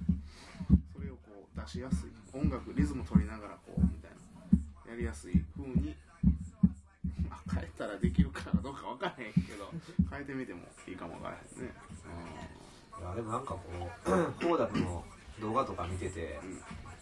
[0.96, 4.91] それをこう出しやすい音楽リズム取りながらこうみたいな。
[4.91, 5.96] やりやすい風に
[7.30, 9.72] まあ変えたらできるかどうか分からへんけど
[10.10, 11.72] 変えてみてもいいかも分からへんね。
[13.00, 13.62] いやでもなんかこ
[14.06, 14.10] う
[14.44, 15.04] コーダクの
[15.39, 16.39] 動画とか見てて、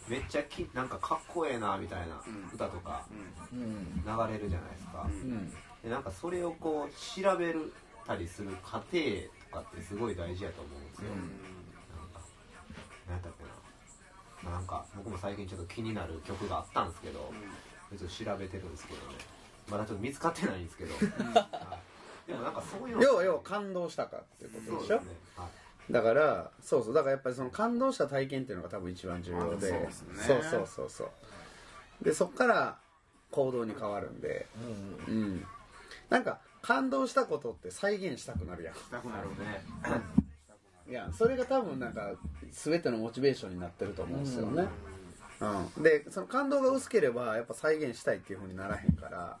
[0.08, 2.48] めっちゃきなんかかっこええなみたいなうん。
[2.54, 3.04] 歌とか
[3.52, 3.58] うん。
[3.58, 3.80] うんうん
[4.28, 5.32] 流れるじゃないですか、うん。
[5.32, 7.72] うんでなんかそれをこう調べる
[8.06, 9.00] たりする過程
[9.50, 11.20] とかってすごい大事やと思うんですよ、なん
[12.12, 12.20] か
[13.08, 13.50] 何やったっけな、
[14.42, 17.32] まあ、なんか僕も最近ちょっと気になる曲があったんですけど、
[17.90, 19.18] ちょっと調べてるんですけどね。
[19.70, 21.78] まだちょっと見つかってないんですけど、 は
[22.26, 22.30] い。
[22.30, 24.96] でもなんかそういうの要は要は感動したかっていうことでしょ？
[24.96, 25.48] そうですね、は
[25.88, 25.92] い。
[25.92, 26.94] だからそうそう。
[26.94, 29.66] だからやっぱりその感動した体験っていうのが多分一番重要で。
[29.88, 30.22] あそうね。
[30.22, 32.04] そうそうそうそう。
[32.04, 32.78] でそっから
[33.30, 34.46] 行動に変わるんで。
[35.08, 35.46] うん。
[36.08, 38.74] なんか感動したことって再現したくなるやん。
[38.74, 39.64] したくなるね
[40.90, 42.10] いやそれが多分なんか
[42.50, 44.66] 全てのモチベーションになってると思うんですよね、
[45.76, 45.82] うん。
[45.84, 49.38] でその感動が薄ければやっぱ再現したいっていうふうにならへんから。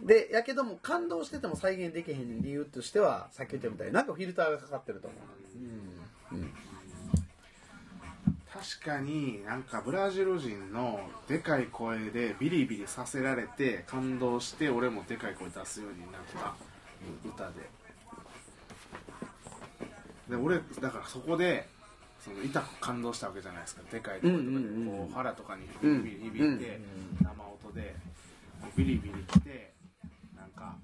[0.00, 5.16] でやけども感動してても再現できへん理由としてはさっき言ったみたいになんかフィルターがかかってると思
[6.32, 6.52] ううん。
[8.52, 16.54] 確かになんかブラジル人のでかい声でビリビリさせられて感動して俺もでかい声出すようになった
[17.28, 17.77] 歌で。
[20.28, 21.66] で俺だからそこで
[22.20, 23.82] その痛く感動したわけじゃないですか。
[23.90, 25.62] でかい声とかでうんうんうんこう腹とかに
[26.02, 26.80] ビリビリ響いて
[27.22, 27.94] 生音で
[28.76, 29.72] ビリビリきて
[30.36, 30.76] なんか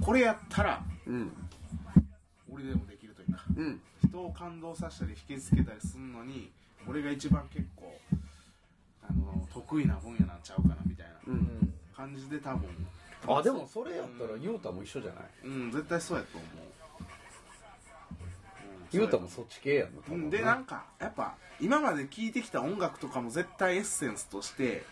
[0.00, 1.32] これやったらうん。
[2.52, 3.80] 俺でもできるというかうん。
[4.08, 6.50] 人を感動させたり引きつけたりするのに
[6.86, 7.98] 俺が一番結構
[9.08, 11.72] あの得意な分野なんちゃうかなみたいなうん。
[11.96, 12.68] 感じで多分。
[13.28, 15.24] あでもそれやったらユータも一緒じゃない？
[15.44, 16.50] うん絶対そうやと思う、
[18.92, 24.84] うんユータもそっち系やんの多分うんでなんかやっぱ今まで聴いてきた音楽とかも絶対エッセンスとして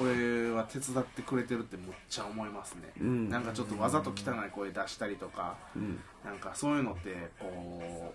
[0.00, 3.28] 俺は手伝ってくれてるってむっちゃ思いますね、うん。
[3.28, 6.00] なんかちょっとわざと汚い声出したりとか、うん。
[6.24, 8.12] なんかそういうのってこ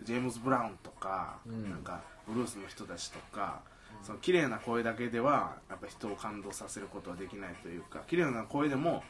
[0.00, 1.70] うジェームズ・ブラウンとか、うん。
[1.70, 3.62] なんかブルースの人たちとか、
[4.02, 9.02] その綺麗な声だけではやっぱ人を感動させることはできないというか綺麗な声でも、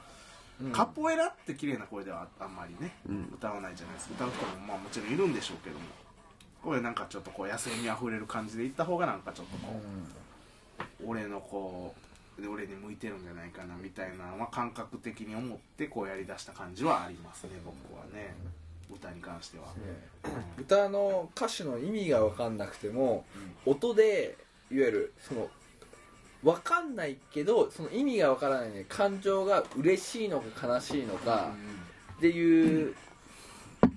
[0.72, 3.30] カポエラって綺麗な声ではあんまりね、うん。
[3.34, 4.26] 歌わないじゃないですか。
[4.26, 5.84] 歌う人もまあもちろんいるんでしょうけども。
[6.62, 9.80] これなんかちょっとこう野生にあふれる感じでいった方がなんかちょっとこ
[11.02, 11.94] う、俺のこ
[12.38, 18.34] う俺に向いてるんじゃないかなみたいなのは感覚的に思ってこうやりだした感じはありますね僕はね。
[18.92, 19.64] 歌に関しては、
[20.58, 23.24] 歌の歌詞の意味が分かんなくても、
[23.66, 24.36] 音で
[24.70, 25.50] いわゆるその
[26.44, 31.50] 分かんないけどその意味が分からないので感情が嬉しいのか悲しいのか
[32.18, 32.94] っていう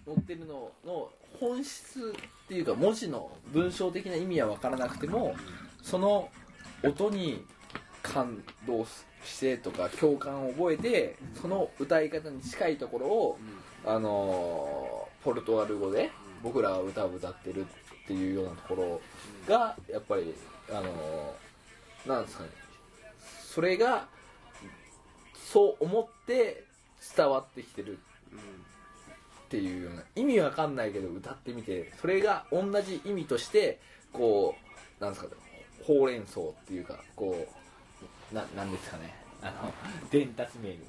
[0.06, 2.14] 載ってるのの本質
[2.46, 5.36] っていうか文字の文章的な意味は分からなくても
[5.84, 6.30] その
[6.84, 7.44] 音に
[8.02, 8.86] 感動
[9.26, 13.38] してとか共感を覚えてその歌い方に近いところを
[13.86, 16.10] あのーポルトガル語で
[16.42, 19.02] 僕らが歌を歌ってるっていうようなところ
[19.54, 20.34] がやっぱり
[20.70, 21.47] あのー
[22.06, 22.50] なんですかね。
[23.44, 24.08] それが
[25.34, 26.64] そう思って
[27.16, 27.98] 伝わってきてる
[29.48, 33.80] っていうような意味わかんないけど歌ってみてそれが同じ意味として
[34.12, 34.56] こ
[35.00, 35.36] うなんですかね
[35.84, 37.48] ほうれん草っていうかこ
[38.32, 39.16] うななんですかね。
[39.42, 39.74] あの
[40.12, 40.86] 伝達メール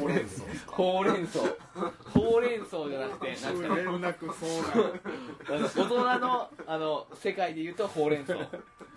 [0.00, 1.40] ほうれん草ほうれん草。
[2.14, 3.38] ほうれん草じゃなくてなんで
[5.68, 8.34] すか大人のあの世界で言うとほうれん草。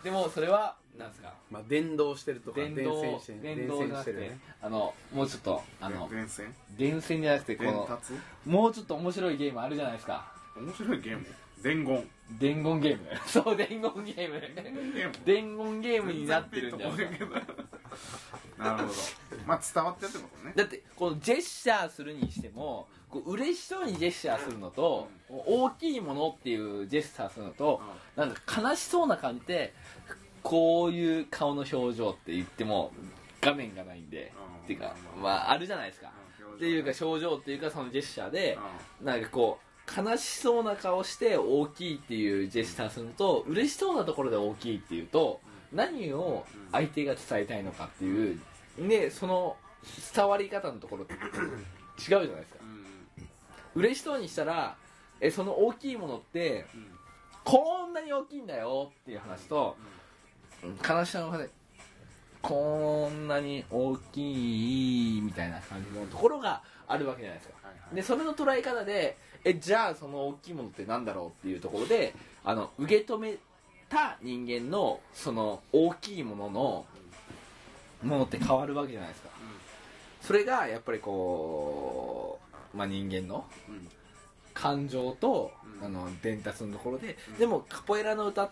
[0.04, 1.34] でもそれはなんですか？
[1.52, 4.40] まあ伝導してるとか電動して電動じゃなくて、してるね。
[4.62, 6.54] あのもうちょっとあの電線？
[6.78, 8.14] 電線じゃなくてこの伝達？
[8.46, 10.32] もうちょっと面白いゲームあるじゃないですか？
[10.56, 11.26] 面白いゲーム？
[11.64, 12.10] 伝言。
[12.40, 13.08] 伝言ゲーム。
[13.28, 14.04] そう伝言ゲーム。
[14.04, 15.14] ゲーム？
[15.26, 16.92] 伝言ゲームになってるんだよ。
[18.58, 18.94] なるほど。
[19.46, 20.54] まあ伝わってってことね。
[20.56, 27.82] だってこのジェスチャーするにしてもこう嬉しそうにジェスチャーするのと大きいものっていうジェスチャーするのと
[28.16, 29.74] なんか悲しそうな感じで
[30.46, 32.92] こういう顔の表情って言っても
[33.42, 34.64] 画面がないんでうん。
[34.64, 36.12] っていうかまああるじゃないですか。
[36.56, 38.58] っていうか症状っていうかそのジェスチャーで
[39.02, 45.42] なんかこう悲しそうな顔して大きいっていうジェスチャーするのと嬉しそうなところで大きいっていうと
[45.74, 48.40] 何を相手が伝えたいのかっていう
[48.78, 49.58] でその
[50.16, 51.20] 伝わり方のところって 違う
[52.00, 52.60] じゃないですか。
[53.76, 53.82] うん。
[53.82, 54.78] 嬉しそうにしたら
[55.20, 56.92] えその大きいものってうん。
[57.44, 59.95] こんなに大きいんだよっていう話とうん
[60.88, 61.49] 悲しさの話で
[62.41, 67.56] こんなに大きいみたいな感じのところがあるわけじゃないですか。
[67.63, 67.95] はいはい。
[67.95, 73.38] でそれの捉え方でえじゃあその大きいものってなんだろうっていうところであの受け止め
[73.89, 76.86] た人間のその大きいものの
[78.04, 79.30] ものって変わるわけじゃないですか。
[80.21, 82.39] それがやっぱりこ
[82.73, 83.45] う、まあ、人間の
[84.54, 85.86] 感情と、うん。
[85.86, 88.49] あの伝達のところで、うんでもカポエラの歌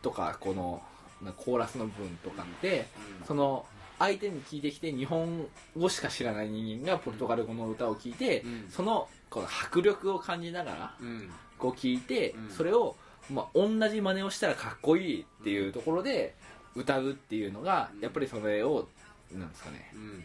[0.00, 0.89] とかこのな
[1.36, 2.86] コーラスの部分とかって、
[3.20, 3.26] うん。
[3.26, 3.66] その
[3.98, 8.66] 相手に聞いてきて日本語しか知らない人間がポルトガル語の歌を聞いて、うん。
[8.70, 11.30] そのこの迫力を感じながらうん。
[11.58, 12.50] こう聞いて、うん。
[12.50, 12.96] それを、
[13.30, 16.34] まあ、同じ真似をしたらかっこいいっていうところで
[16.74, 18.00] 歌うっていうのが、うん。
[18.00, 18.88] やっぱりそれを
[19.32, 20.24] なんですかねうん。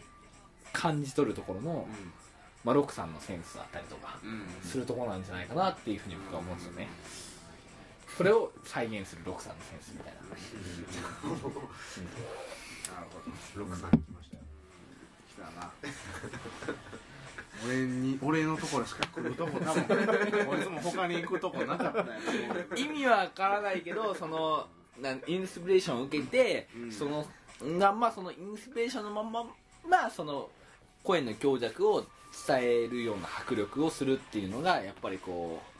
[0.72, 1.86] 感じ取るところの、
[2.64, 4.46] まあ、ロックさんのセンスだったりとかうん。
[4.68, 6.88] するところなんじゃないかなっていうふうに僕は思うんですよね
[8.16, 10.20] それを再現するロックさんのセンスみたいな。
[10.20, 10.26] な
[11.34, 11.60] るほど。
[13.56, 14.42] ロックさん来ましたよ。
[15.28, 15.70] 来たな。
[17.66, 19.84] 俺に俺のところしか来るとこ多分
[20.48, 22.12] 俺いつも他に行くとこなかったんや
[22.70, 24.66] な意味はわからないけどその
[25.00, 26.92] なんインスピレーションを受けて、うん。
[26.92, 27.26] その
[27.78, 29.44] がまあそのインスピレーションのまんま
[29.88, 30.48] まあその
[31.02, 32.04] 声の強弱を
[32.46, 35.75] 伝えるような迫力をするっていうのがやっぱりこう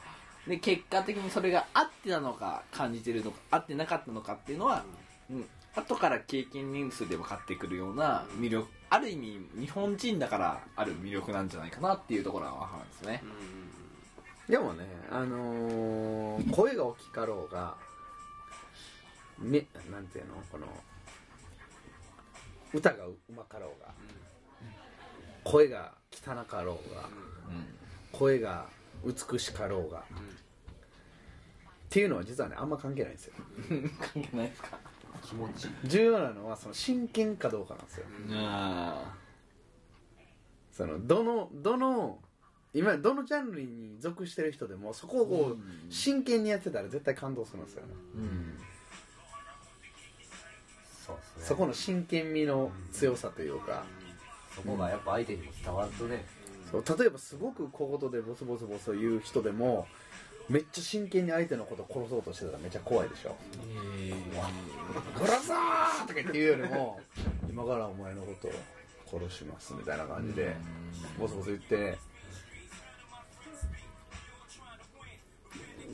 [0.47, 4.85] で結果的にそれが合ってたのか感じてるのか合ってなかったのかっていうのは、
[5.31, 13.23] うん、後から経験人数で分かってくるような魅力ある意味日本人だからある魅力なんじゃないかなっていうところは分かるんですね、
[14.49, 17.75] でもねあのー声が大きかろうが
[19.39, 20.67] めなんていうのこの
[22.73, 23.89] 歌がうまかろうが
[25.45, 27.09] 声が汚かろうが
[28.13, 28.67] 声が
[29.07, 30.01] 美しかろうが。
[30.01, 30.03] っ
[31.89, 33.35] ていうのは実はねあんま関係ないんですよ。
[33.69, 34.79] 関係ないですか？
[35.23, 35.69] 気持ち。
[35.85, 38.07] 重要なのはその真剣かどうかなんですよ。
[38.33, 39.15] あ
[40.73, 42.19] そのどのどの
[42.75, 47.89] 今どのジャンルに属してる人でもそこをこう真剣にやってたら絶対感動するんですよね、
[51.07, 51.45] そうですね。
[51.45, 53.85] そこの真剣味の強さというか、
[54.55, 56.27] そこがやっぱ相手にも伝わるとね
[56.83, 59.87] 例えばすごく小言でボソボソボソ言う人でも
[60.49, 63.37] めっちゃ真剣に相手のことを殺そうとしてたらめっちゃ怖いでしょ
[65.19, 65.57] 「殺そう!」
[66.07, 67.01] とか言って言うよりも
[67.51, 70.57] 「今からお前のことを殺します」みたいな感じで
[71.19, 71.99] ボソボソ言って。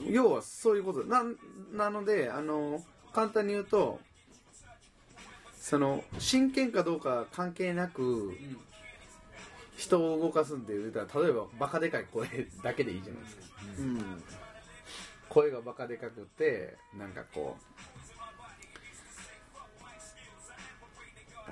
[0.07, 1.05] 要はそういうこと。
[1.05, 1.23] な
[1.73, 4.01] なのであの簡単に言うと
[5.62, 8.33] その真剣かどうか関係なく、
[9.76, 12.26] 人を動かすんで言うたら例えばバカでかい声
[12.62, 13.42] だけでいいじゃないですか、
[15.28, 17.62] 声がバカでかくてなんかこう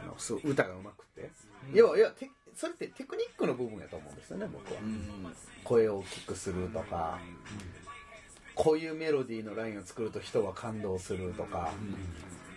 [0.03, 1.31] あのすごい歌がうまくて、
[1.73, 4.81] 要はいやてそれってテクニックの部分やと思うんですよね僕は、
[5.65, 7.19] 声を大きくするとか、
[8.55, 11.73] こういうメロディーのラインを作ると人は感動するとか、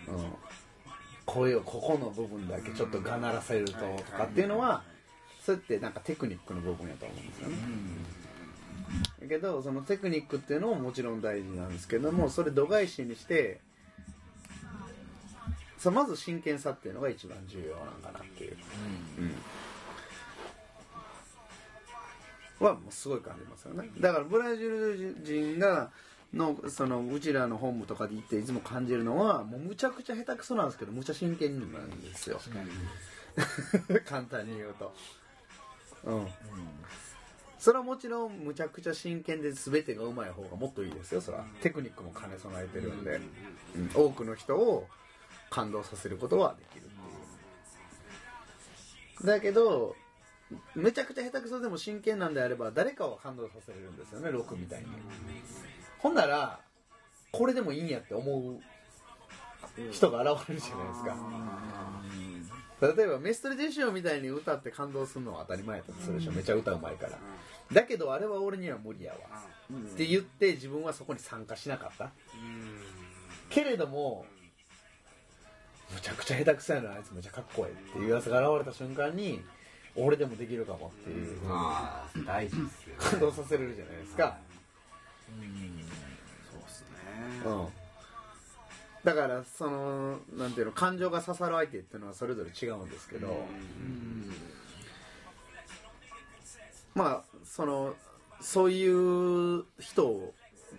[0.08, 0.16] うん。
[1.26, 3.78] 声をここの部分だけちょっとがならせるとと
[4.16, 4.82] かっていうのは
[5.44, 7.56] それってなんかテクニックの部分やと思うんですよね、
[9.20, 13.60] だけどそのテクニックっていうのももちろん大事なんですけどもそれ度外視にして
[15.76, 18.56] さまず真剣さっていうのが一番重要なんかなっていう、
[19.18, 19.34] うん。
[22.64, 23.90] はもうすごい感じますよね。
[24.00, 25.90] だからブラジル人が
[26.32, 32.40] のそのうちらの本部とかで行っていつも感じるのはもうむちゃくちゃ下手くそなんですけどむちゃ真剣なんですよ。
[34.06, 34.94] 簡単に言うと
[36.06, 36.26] うん、
[37.58, 41.20] それはもちろんむちゃくちゃ真剣で全てがうまい方がもっといいですよ。
[41.20, 41.44] それは。
[41.62, 43.20] テクニックも兼ね備えてるんで、
[43.76, 43.90] うん。
[43.94, 44.86] 多くの人を
[45.50, 46.94] 感動させることはできるって
[49.24, 49.26] いう。
[49.26, 49.96] だけど
[50.74, 54.30] めちゃくちゃ下手くそでも真剣なんであれば誰かを感動させれるんですよね。
[54.30, 54.86] ロックみたいに。
[55.98, 56.60] ほんなら
[57.32, 58.60] これでもいいんやって思う
[59.90, 61.16] 人が現れるじゃないですか
[62.80, 66.32] 例えばメストレデシオみたいに歌って感動するのは当たり前やったとするでしょ。
[66.32, 67.18] めちゃ歌うまいから。
[67.72, 69.18] だけどあれは俺には無理やわ。
[69.72, 72.10] って言って自分はそこに参加しなかった。
[73.48, 74.26] けれども
[75.92, 79.42] むちゃくちゃ下手くそやなあいつむちゃかっこええっていうやつが現れた瞬間に
[79.94, 81.38] 俺でもできるかもっていう。
[82.26, 82.98] 大事ですよね。
[82.98, 84.36] 感動させれるじゃないですか、
[86.50, 86.88] そうっすね。
[87.44, 87.68] うん、
[89.04, 93.46] だからそのなんていうの感情が刺さる相手っていうのはそれぞれ違うんですけど、
[96.94, 97.94] まあその
[98.40, 100.32] そういう人を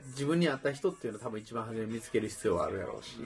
[0.07, 3.17] 自分に合った人っていうのを多分一番初め見つける必要はあるやろうし、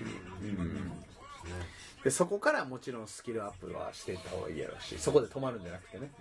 [2.03, 6.11] でそこからもちろんスキルアップはしていった方がいいやろうしそこで止まるんじゃなくてね、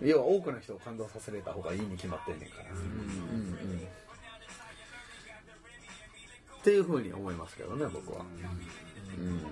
[0.00, 2.78] 要は多くの人を感動させれた方がいいに決まってんねんから、うん。
[2.78, 3.88] うん。
[6.62, 8.24] っていうふうに思いますけどね僕は、
[9.18, 9.46] うん。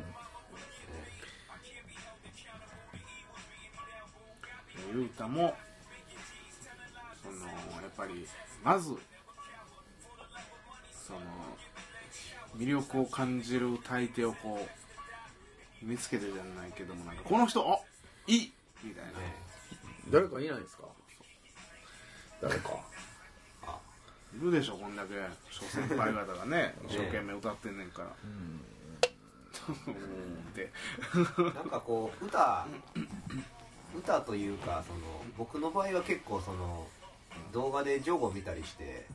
[4.94, 5.54] ゆうたも
[7.22, 7.36] その
[7.82, 8.26] やっぱり
[8.64, 8.94] まず
[11.06, 11.20] その
[12.56, 14.66] 魅力を感じる歌い手をこ
[15.82, 17.78] う見つけてじゃないけどもなんかこの人あ
[18.26, 18.52] いい！
[18.84, 19.10] みたいな、
[20.10, 20.84] 誰かいないですか？
[22.40, 22.70] 誰か
[24.34, 25.14] いるでしょこんだけ。
[25.50, 28.08] 諸先輩方がね 一生懸命歌ってんねんから。
[28.24, 28.60] うん。
[30.50, 30.70] って。
[31.54, 32.66] なんかこう歌
[33.96, 35.00] 歌というかその
[35.36, 36.86] 僕の場合は結構その
[37.52, 39.06] 動画でジョゴ見たりして、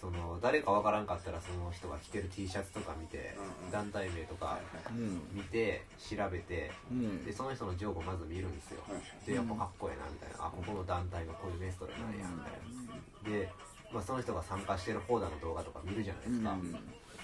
[0.00, 3.44] その誰かわからんかったらその人が着てる T シャツとか見て、うん。
[3.66, 4.58] うん団体名とか
[4.90, 7.24] うん見て調べて、うん。
[7.24, 8.82] でその人のジョゴまず見るんですよ、
[9.26, 10.46] でやっぱかっこええなみたいな。
[10.46, 13.38] あここの団体のこういうメストレなんやみたいな。
[13.38, 13.52] で、
[13.92, 16.56] まあ、その人が参加してる方だの動画とか見るじゃないですか、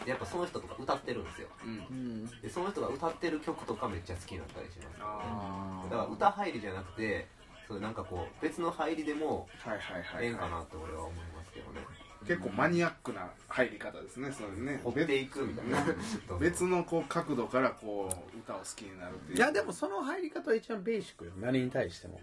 [0.05, 1.49] でやっぱその人とか歌ってるんですよ。
[1.65, 7.29] うんでその人が歌ってる曲とかめっちゃ好きになったりしますあだから歌入りじゃなくて
[7.67, 11.81] そうなんかこう別の入りでもーはいはいはい、ええんかなって俺は思いますけどね
[12.27, 14.33] 結構マニアックな入り方ですね。
[14.33, 14.81] それね。
[14.83, 15.85] 掘っていくみたいな。
[16.41, 19.39] 別のこう角度からこう歌を好きになるっていう。
[19.39, 21.33] いやでもその入り方は一番ベーシックよ。
[21.41, 22.21] 何に対しても、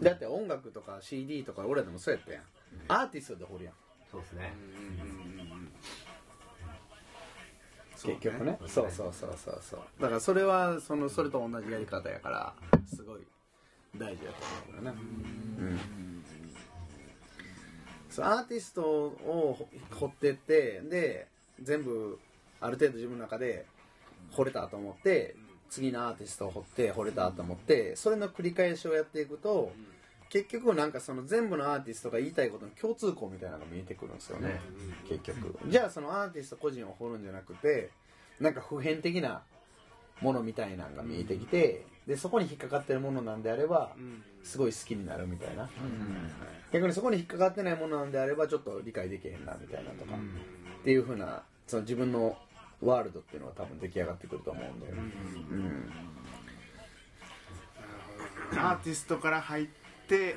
[0.00, 2.44] だって音楽とか CD とか俺らでもそうやったやん。
[2.88, 3.74] アーティストで掘るやん。
[4.10, 4.52] そうですね。
[4.56, 5.72] うんうんうんうん
[8.02, 8.58] 結局ね。
[8.66, 9.80] そそううそうそうそうそう。
[10.00, 12.54] だからそれはそのそれと同じやり方やから
[12.86, 13.20] すごい
[13.96, 14.38] 大事だと
[14.70, 14.98] 思うよね。
[15.58, 16.24] うん
[18.20, 21.26] アーティストを掘ってってで
[21.62, 22.18] 全部
[22.60, 23.66] ある程度自分の中で
[24.32, 25.36] 掘れたと思って
[25.70, 29.72] 次のアーティストを掘って掘れたと思ってそれの繰り返しをやっていくと
[30.28, 34.60] 結局なんかその全部のアーティストが言いたいことの共通項みたいなのが見えてくるんですよね。
[35.06, 35.58] 結局。
[35.68, 37.90] じゃあそのアーティスト個人を掘るんじゃなくて
[38.40, 39.42] なんか普遍的な
[40.22, 44.22] ものみたいなのが見えてきてでそこに引っかかってるものなんであればうん。
[44.42, 45.68] すごい好きになるみたいな。
[46.72, 50.14] 逆にそこに引っかかってないものなんであればちょっと理解できへんなみたいなとか。
[50.14, 52.36] っていうふうなその自分の
[52.80, 54.94] ワールドっていうのが多分出来上がってくると思うんで、う
[55.54, 55.92] ん。
[58.58, 59.66] アーティストから入っ
[60.08, 60.36] て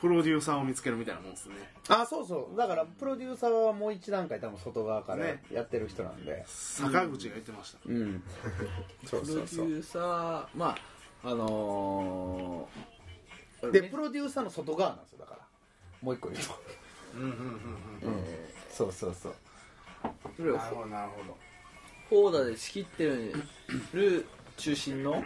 [0.00, 1.54] プロデューサーを見つけるみたいなもんですね。
[1.88, 2.56] あそうそう。
[2.56, 5.44] だからプロデューサーはもう一段階多分外側からね。
[5.52, 8.22] やってる人なんで、坂口が言ってました、うん。
[9.04, 9.66] そうプロデそうそう。
[9.68, 10.74] ューサーま
[11.24, 12.95] ああのー
[13.72, 15.40] でプロデューサーの外側なんですよだから。
[16.02, 16.60] もう一個言うと、
[17.14, 18.24] うんうんうんうん
[18.70, 19.34] そうそうそう。
[20.36, 21.36] それをなるほどなるほど。
[22.08, 23.04] フォーダで仕切って
[23.92, 25.24] る中心の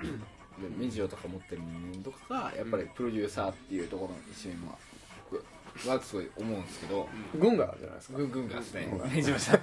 [0.79, 4.77] メジオとか持ってる人間とかがやっぱりプロデューサーっていうところの一面は
[5.31, 5.45] 僕
[5.89, 8.19] はすごい思うんですけど、軍がじゃないですか。
[8.19, 9.01] 軍軍がですね。
[9.13, 9.59] メジオじゃな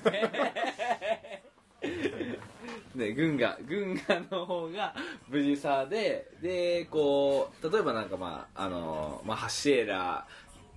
[2.97, 4.95] くてで軍が軍がの方が
[5.29, 10.25] プロデューサーででこう例えばなんかまああのまあハッシュエラ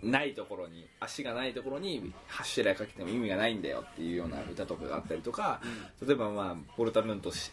[0.03, 5.61] ーないところに足がないところにハッシュエラーかけても意味がないんだよっていうような歌とかがあったりとか、
[6.07, 7.51] 例えばまあポルタムントし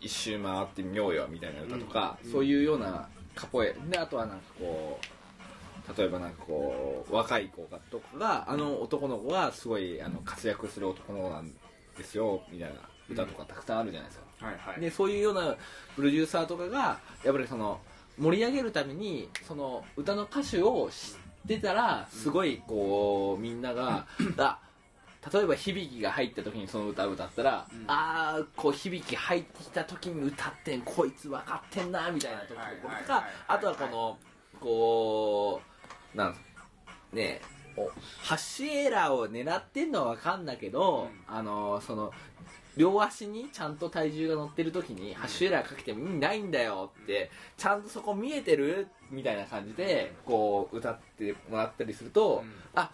[0.00, 11.52] 一周回ってみようよみたいな歌とか、そういうようなカポエであとはなんかこう例えばなんかこう若い子がとかがあの男の子がすごいあの活躍する男の子なん
[11.98, 12.76] ですよみたいな
[13.10, 14.80] 歌とかたくさんあるじゃないですか、はいはい。
[14.80, 15.56] でそういうような
[15.96, 17.80] プロデューサーとかがやっぱりその
[18.18, 24.06] 盛り上げるためにその歌の歌手を知ってたらすごいこうみんなが
[24.38, 24.58] あ
[25.32, 34.18] 例えば響きが入った時にその歌を歌ったら、ああこう響き入ってきた時に歌ってんこいつ分かってんなみたいなところとかあとはこの
[34.60, 35.62] こ
[36.14, 36.36] うなん
[37.12, 37.40] ね
[38.22, 42.12] ハッシュエラーを狙ってんのは分かんだけど、あのその
[42.76, 48.88] 両足にちゃんと体重が乗ってる時にハッシュエラーかけても意味ないんだよってちゃんとそこ見えてる？
[49.10, 52.42] みたいな感じでこう歌ってもらったりすると、
[52.74, 52.90] あ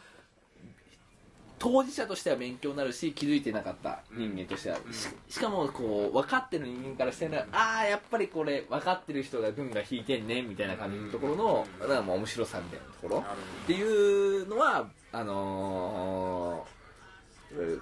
[1.58, 13.20] 当事者としては勉強になるし気づいてなかった人間としては、ししかもこう分かってる人間からしてなああやっぱりこれ分かってる人が軍が引いてんねみたいな感じのところの、だからまあ面白さみたいなところ。
[13.20, 16.79] っていうのはあのー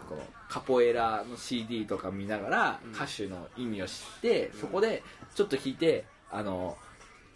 [0.09, 5.03] このカポエラの CD とか見ながら歌手の意味を知って、そこで
[5.35, 6.77] ちょっと弾いてあの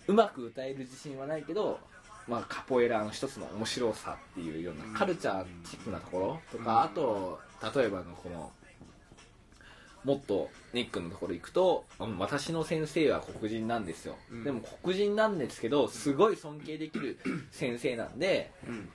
[0.07, 1.79] うまく歌える自信はないけど、
[2.27, 7.39] まあ、カポエラの一つの面白さっていうようなカルチャーチックなところとか、あと
[7.75, 8.51] 例えばのこの
[10.05, 14.45] もっとニックのところ行くとうん私の先生は黒人なんですよ、うん。
[14.45, 17.19] でも黒人なんですけどすごい尊敬できる
[17.53, 18.89] 先生なんでうん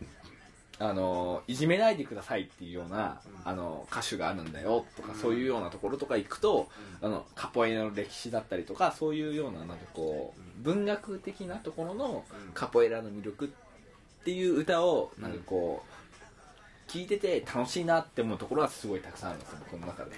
[0.79, 6.69] あのいじめないでくださいっていうような、あの歌手があるんだよとか、そういうようなところとか行くと、
[7.01, 12.23] あのカポエラの歴史だったりとかそういうようななんかこう文学的なところの
[12.53, 15.83] カポエラの魅力っていう歌をなんかこ
[16.87, 20.11] う聞いてて楽しいなって思うところはすごいたくさんあるんですよ僕の中で。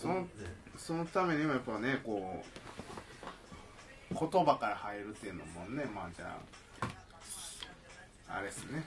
[0.00, 0.26] その
[0.76, 2.44] そのためにもやっぱねこ
[4.12, 6.63] う言葉から入るっていうのもねまあじゃあ
[8.36, 8.82] あれですね。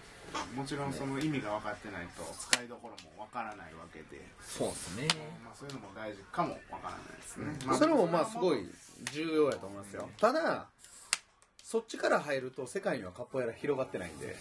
[0.56, 5.08] もちろんその意味が分かってないと使いどころも分からないわけで、そうですね。
[5.44, 8.68] まあ、そういうのも大事かも分からないですね、まあそれもまあすごい
[9.14, 10.10] 重要やと思いますよ。
[10.20, 10.68] ただ
[11.64, 14.36] そっちから入ると世界にはカポエラ広がってないんで。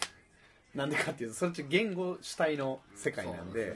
[0.74, 3.74] なんでかっていうとそっち言語主体の世界なんで。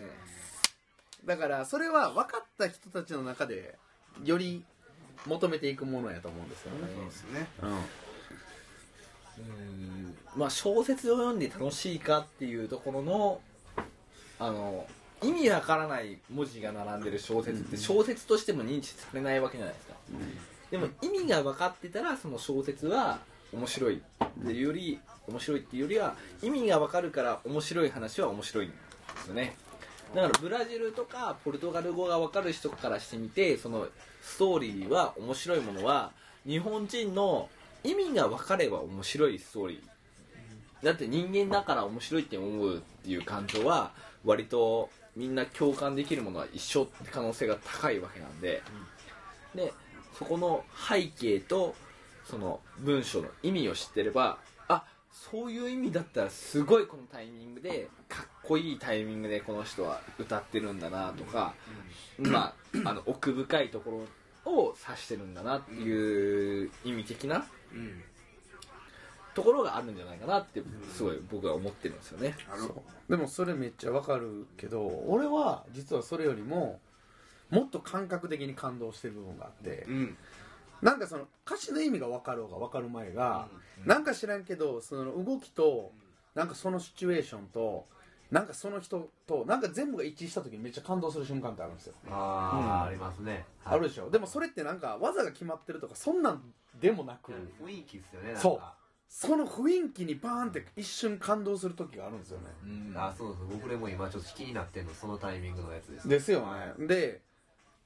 [1.24, 3.78] だからそれは分かった人たちの中で
[4.24, 4.64] より
[5.26, 7.46] 求めていくものやと思うんですよね、そうですね。
[7.62, 7.80] うん
[10.36, 13.40] まあ小説を読んで楽しいかっていうところの
[14.38, 14.86] あの
[15.22, 19.94] 意味わからない文字が並んでる小説って小説としても認知されないわけじゃないですか、
[20.70, 23.18] でも意味が分かってたらその小説は
[23.52, 28.76] 面白いっていうより面白いっていうよりは意味が分かるから面白い話は面白いんで
[29.24, 29.56] すよね。
[30.14, 33.86] だからブラジルとかポルトガル語が分かる人からしてみてその
[34.22, 36.12] ストーリーは面白いものは
[36.46, 37.48] 日本人の
[37.84, 40.84] 意味が分かれば面白いストーリー。
[40.84, 43.92] だって人間だから面白いって思うっていう感情は
[44.24, 48.62] 割とみんな共感できるものは一緒って可能性が高いわけなんで、
[49.54, 49.72] で
[50.18, 51.74] そこの背景と
[52.24, 61.54] その文章の意味を知ってればあそういう意味だったらすごいこのタイミングでかっこいいタイミングでこの人は歌ってるんだなとか、
[62.18, 62.54] ま
[62.84, 64.00] ああの奥深いところ
[64.50, 68.02] を指してるんだなっていう意味的なうん
[69.32, 70.60] ところがあるんじゃないかなって
[70.92, 72.34] すごい僕は思ってるんですよね。
[73.08, 76.80] でもそれめっちゃわかるけど俺は実はそれよりも
[77.48, 80.16] もっと感覚的に感動してる部分があってうん。
[80.82, 83.48] なんかその歌詞の意味が分かろうが分かる前が、
[83.84, 85.92] なんか知らんけどその動きと
[86.34, 87.86] なんかそのシチュエーションと
[88.30, 93.44] なんかその人となんか全部が一致した時にめっちゃ感動する瞬間ってあるんですよ、ああ、ありますね。
[93.64, 94.08] あるでしょ。
[94.10, 96.42] でもそれってなんか技が決まってるとかそんなん
[96.80, 98.34] でもなく、雰囲気ですよね。
[98.36, 98.60] そう。
[99.08, 102.44] その雰囲気にバーンって一瞬感動する時があるんですよね。
[102.64, 103.48] うん、あそうそう。
[103.48, 106.08] 僕でも今ちょっと気になってんのそのタイミングのやつです。
[106.08, 106.46] ですよ
[106.78, 106.86] ね。
[106.86, 107.20] で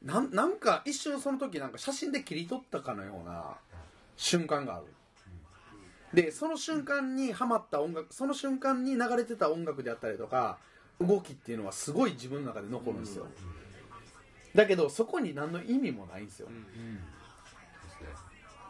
[0.02, 3.56] なんなんか一瞬その時なんか写真で切り取ったかのような
[4.16, 4.86] 瞬間がある
[6.14, 10.58] でその瞬間にハマった音楽その瞬間に流れてた音楽であったりとか
[11.00, 13.26] 動きっていうのはすごい自分の中で残るんですよ。
[14.54, 16.48] だけどそこに何の意味もないんですよ。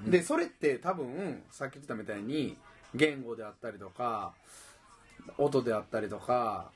[0.03, 2.57] でそれって多分さっき言ってたみたいに
[2.95, 4.33] 言語であったりとか
[5.39, 6.71] 音であったりとか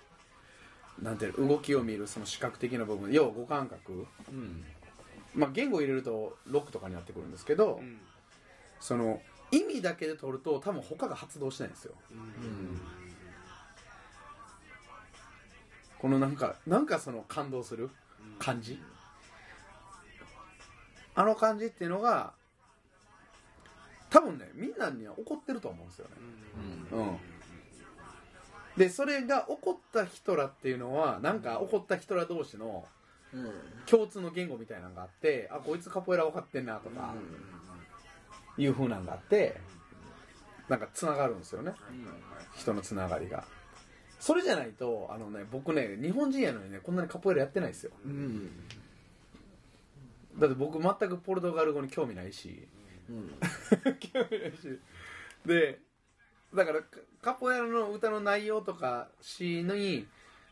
[1.02, 4.06] なんていうの動きを見るその視覚的な部分要は五感覚。
[4.30, 4.64] うん。
[5.34, 7.98] まあ言語を入れるとロックとかになってくるんですけど、うん。
[8.80, 9.20] その
[9.50, 11.94] 意味だけで取ると多分他が発動しないんですよ。
[15.98, 17.90] このなんかなんかその感動する
[18.38, 18.80] 感じ？
[21.14, 22.32] あの感じっていうのが
[24.10, 26.12] 多分ねみんなには怒ってると思うんですよね。
[26.92, 27.16] うん。
[28.76, 32.86] でそれが怒った人らっていうのはなんか怒った人ら同士の
[33.32, 33.50] うん。
[33.86, 37.14] 共通の言語みたいなのがあってあこいつカポエラ分かってんなとか
[38.58, 39.60] いう風なんがあって
[40.68, 41.72] なんかつながるんですよね。
[42.56, 43.44] 人のつながりが。
[44.20, 47.92] それじゃないとあのね僕ね日本人やのにねこんなにカポエラやってないですよ。
[48.04, 48.50] うん。
[50.38, 52.68] だって僕全くポルトガル語に興味ないし。
[53.08, 53.30] うん。
[53.98, 54.78] 興味ないし。
[55.46, 55.80] で
[56.54, 60.06] だからカカポエラの歌の内容とか詩に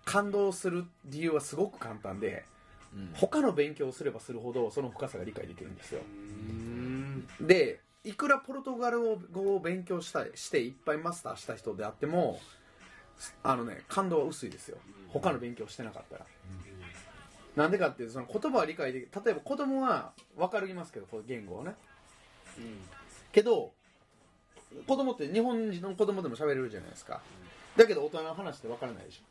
[0.05, 2.45] 感動する理由はすごく簡単で
[3.15, 6.01] 他の勉強をすればするほどその深さが理解できるんですよ。
[6.01, 7.27] うん。
[7.41, 12.41] でいくらポルトガル語を勉強したしていっぱいマスターした人であっても
[13.43, 14.79] あのね感動は薄いですよ。
[15.09, 16.27] 他の勉強してなかったら。
[17.57, 21.75] なんでかっていうとその言葉は理解でき例えば子供は分かりますけどこの言語をね。
[23.33, 23.73] けど
[24.87, 27.21] 子供って日本人の子供でも喋れるじゃないですか。
[27.77, 29.23] だけど大人の話って分からないでしょ。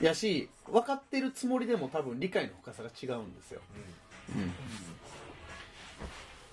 [0.00, 0.04] うん。
[0.04, 3.60] やし分かってるつもりでも多分理解の深さが違うんですよ、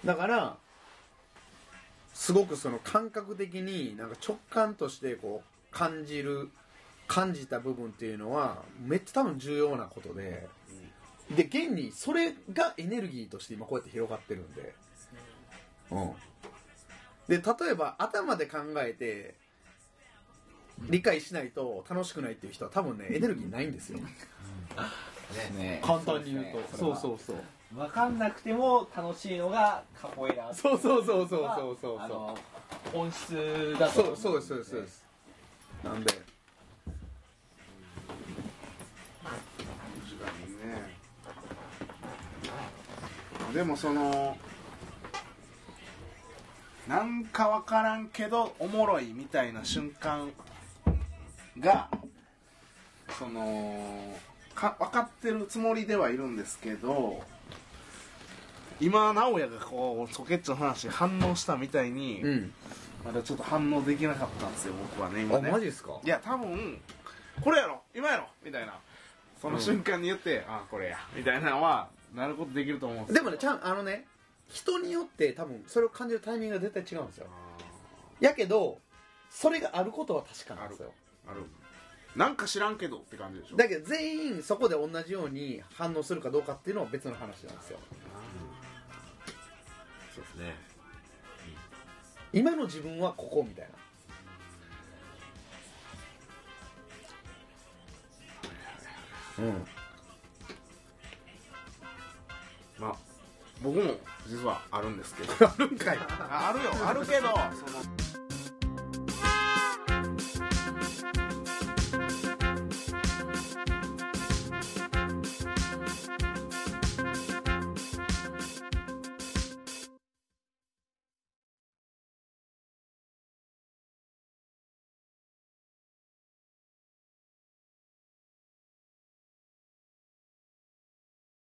[0.03, 0.57] だから
[2.17, 6.49] すごくその感覚的になんか直感としてこう感じる
[7.05, 10.47] 感じた部分っていうのはめっちゃ多分重要なことで、
[11.35, 14.73] で現にそれがエネルギーとして今こうやって広がってるんで、
[15.91, 16.11] うん、
[17.27, 19.35] で例えば頭で考えて
[20.89, 23.99] 理解しないと楽しくないっていう人は多分ねエネルギーないんですよ。
[25.55, 25.81] ね。
[25.83, 26.77] 簡単に言うと。
[26.77, 27.35] そううそうそう
[27.73, 32.37] 分かんなくても楽しいのがカポエラそうそうそうそうそうそうあの
[32.93, 35.05] 本質だとそうそうですそうですそうです
[35.83, 36.13] なんで。
[36.13, 36.19] 確
[40.23, 40.97] かにね
[43.53, 44.37] でもその
[46.87, 50.31] なんかわからんけどおもろいみたいな瞬間
[51.59, 51.89] が
[53.19, 54.15] その
[54.55, 57.21] か分かってるつもりではいるんですけど
[58.79, 62.53] 今直哉がこうソケッチの話に反応したみたいに、うん。
[63.05, 65.59] まだちょっと反応できなかったんですよ僕はね今ね。
[65.59, 65.99] ですか？
[66.03, 66.81] いや多分
[67.41, 68.73] これやろ今やろみたいな。
[69.41, 74.07] その瞬間に言って、あこれやみたいなのはなることできると思うんですでもねちゃんあのね
[74.49, 77.27] 人によって多分それを感じるタイミングが絶対違うんですよ。
[78.19, 78.79] やけど
[79.29, 80.91] それがあることは確かなんですよ。
[81.29, 81.43] ある。
[82.15, 83.57] なんか知らんけどって感じでしょ。
[83.57, 87.77] だけど全員そこで同じように反応するかどうかっていうのは別の話なんですよ
[90.37, 90.67] そうですね
[92.33, 93.71] 今の自分はここみたいな。
[99.45, 99.65] うん。
[102.79, 102.95] まあ
[103.63, 103.93] 僕も
[104.27, 105.33] 実はあるんですけど。
[105.47, 105.97] あるんかい。
[105.97, 106.71] ああるよ。
[106.87, 107.29] あるけど。
[107.29, 108.06] そ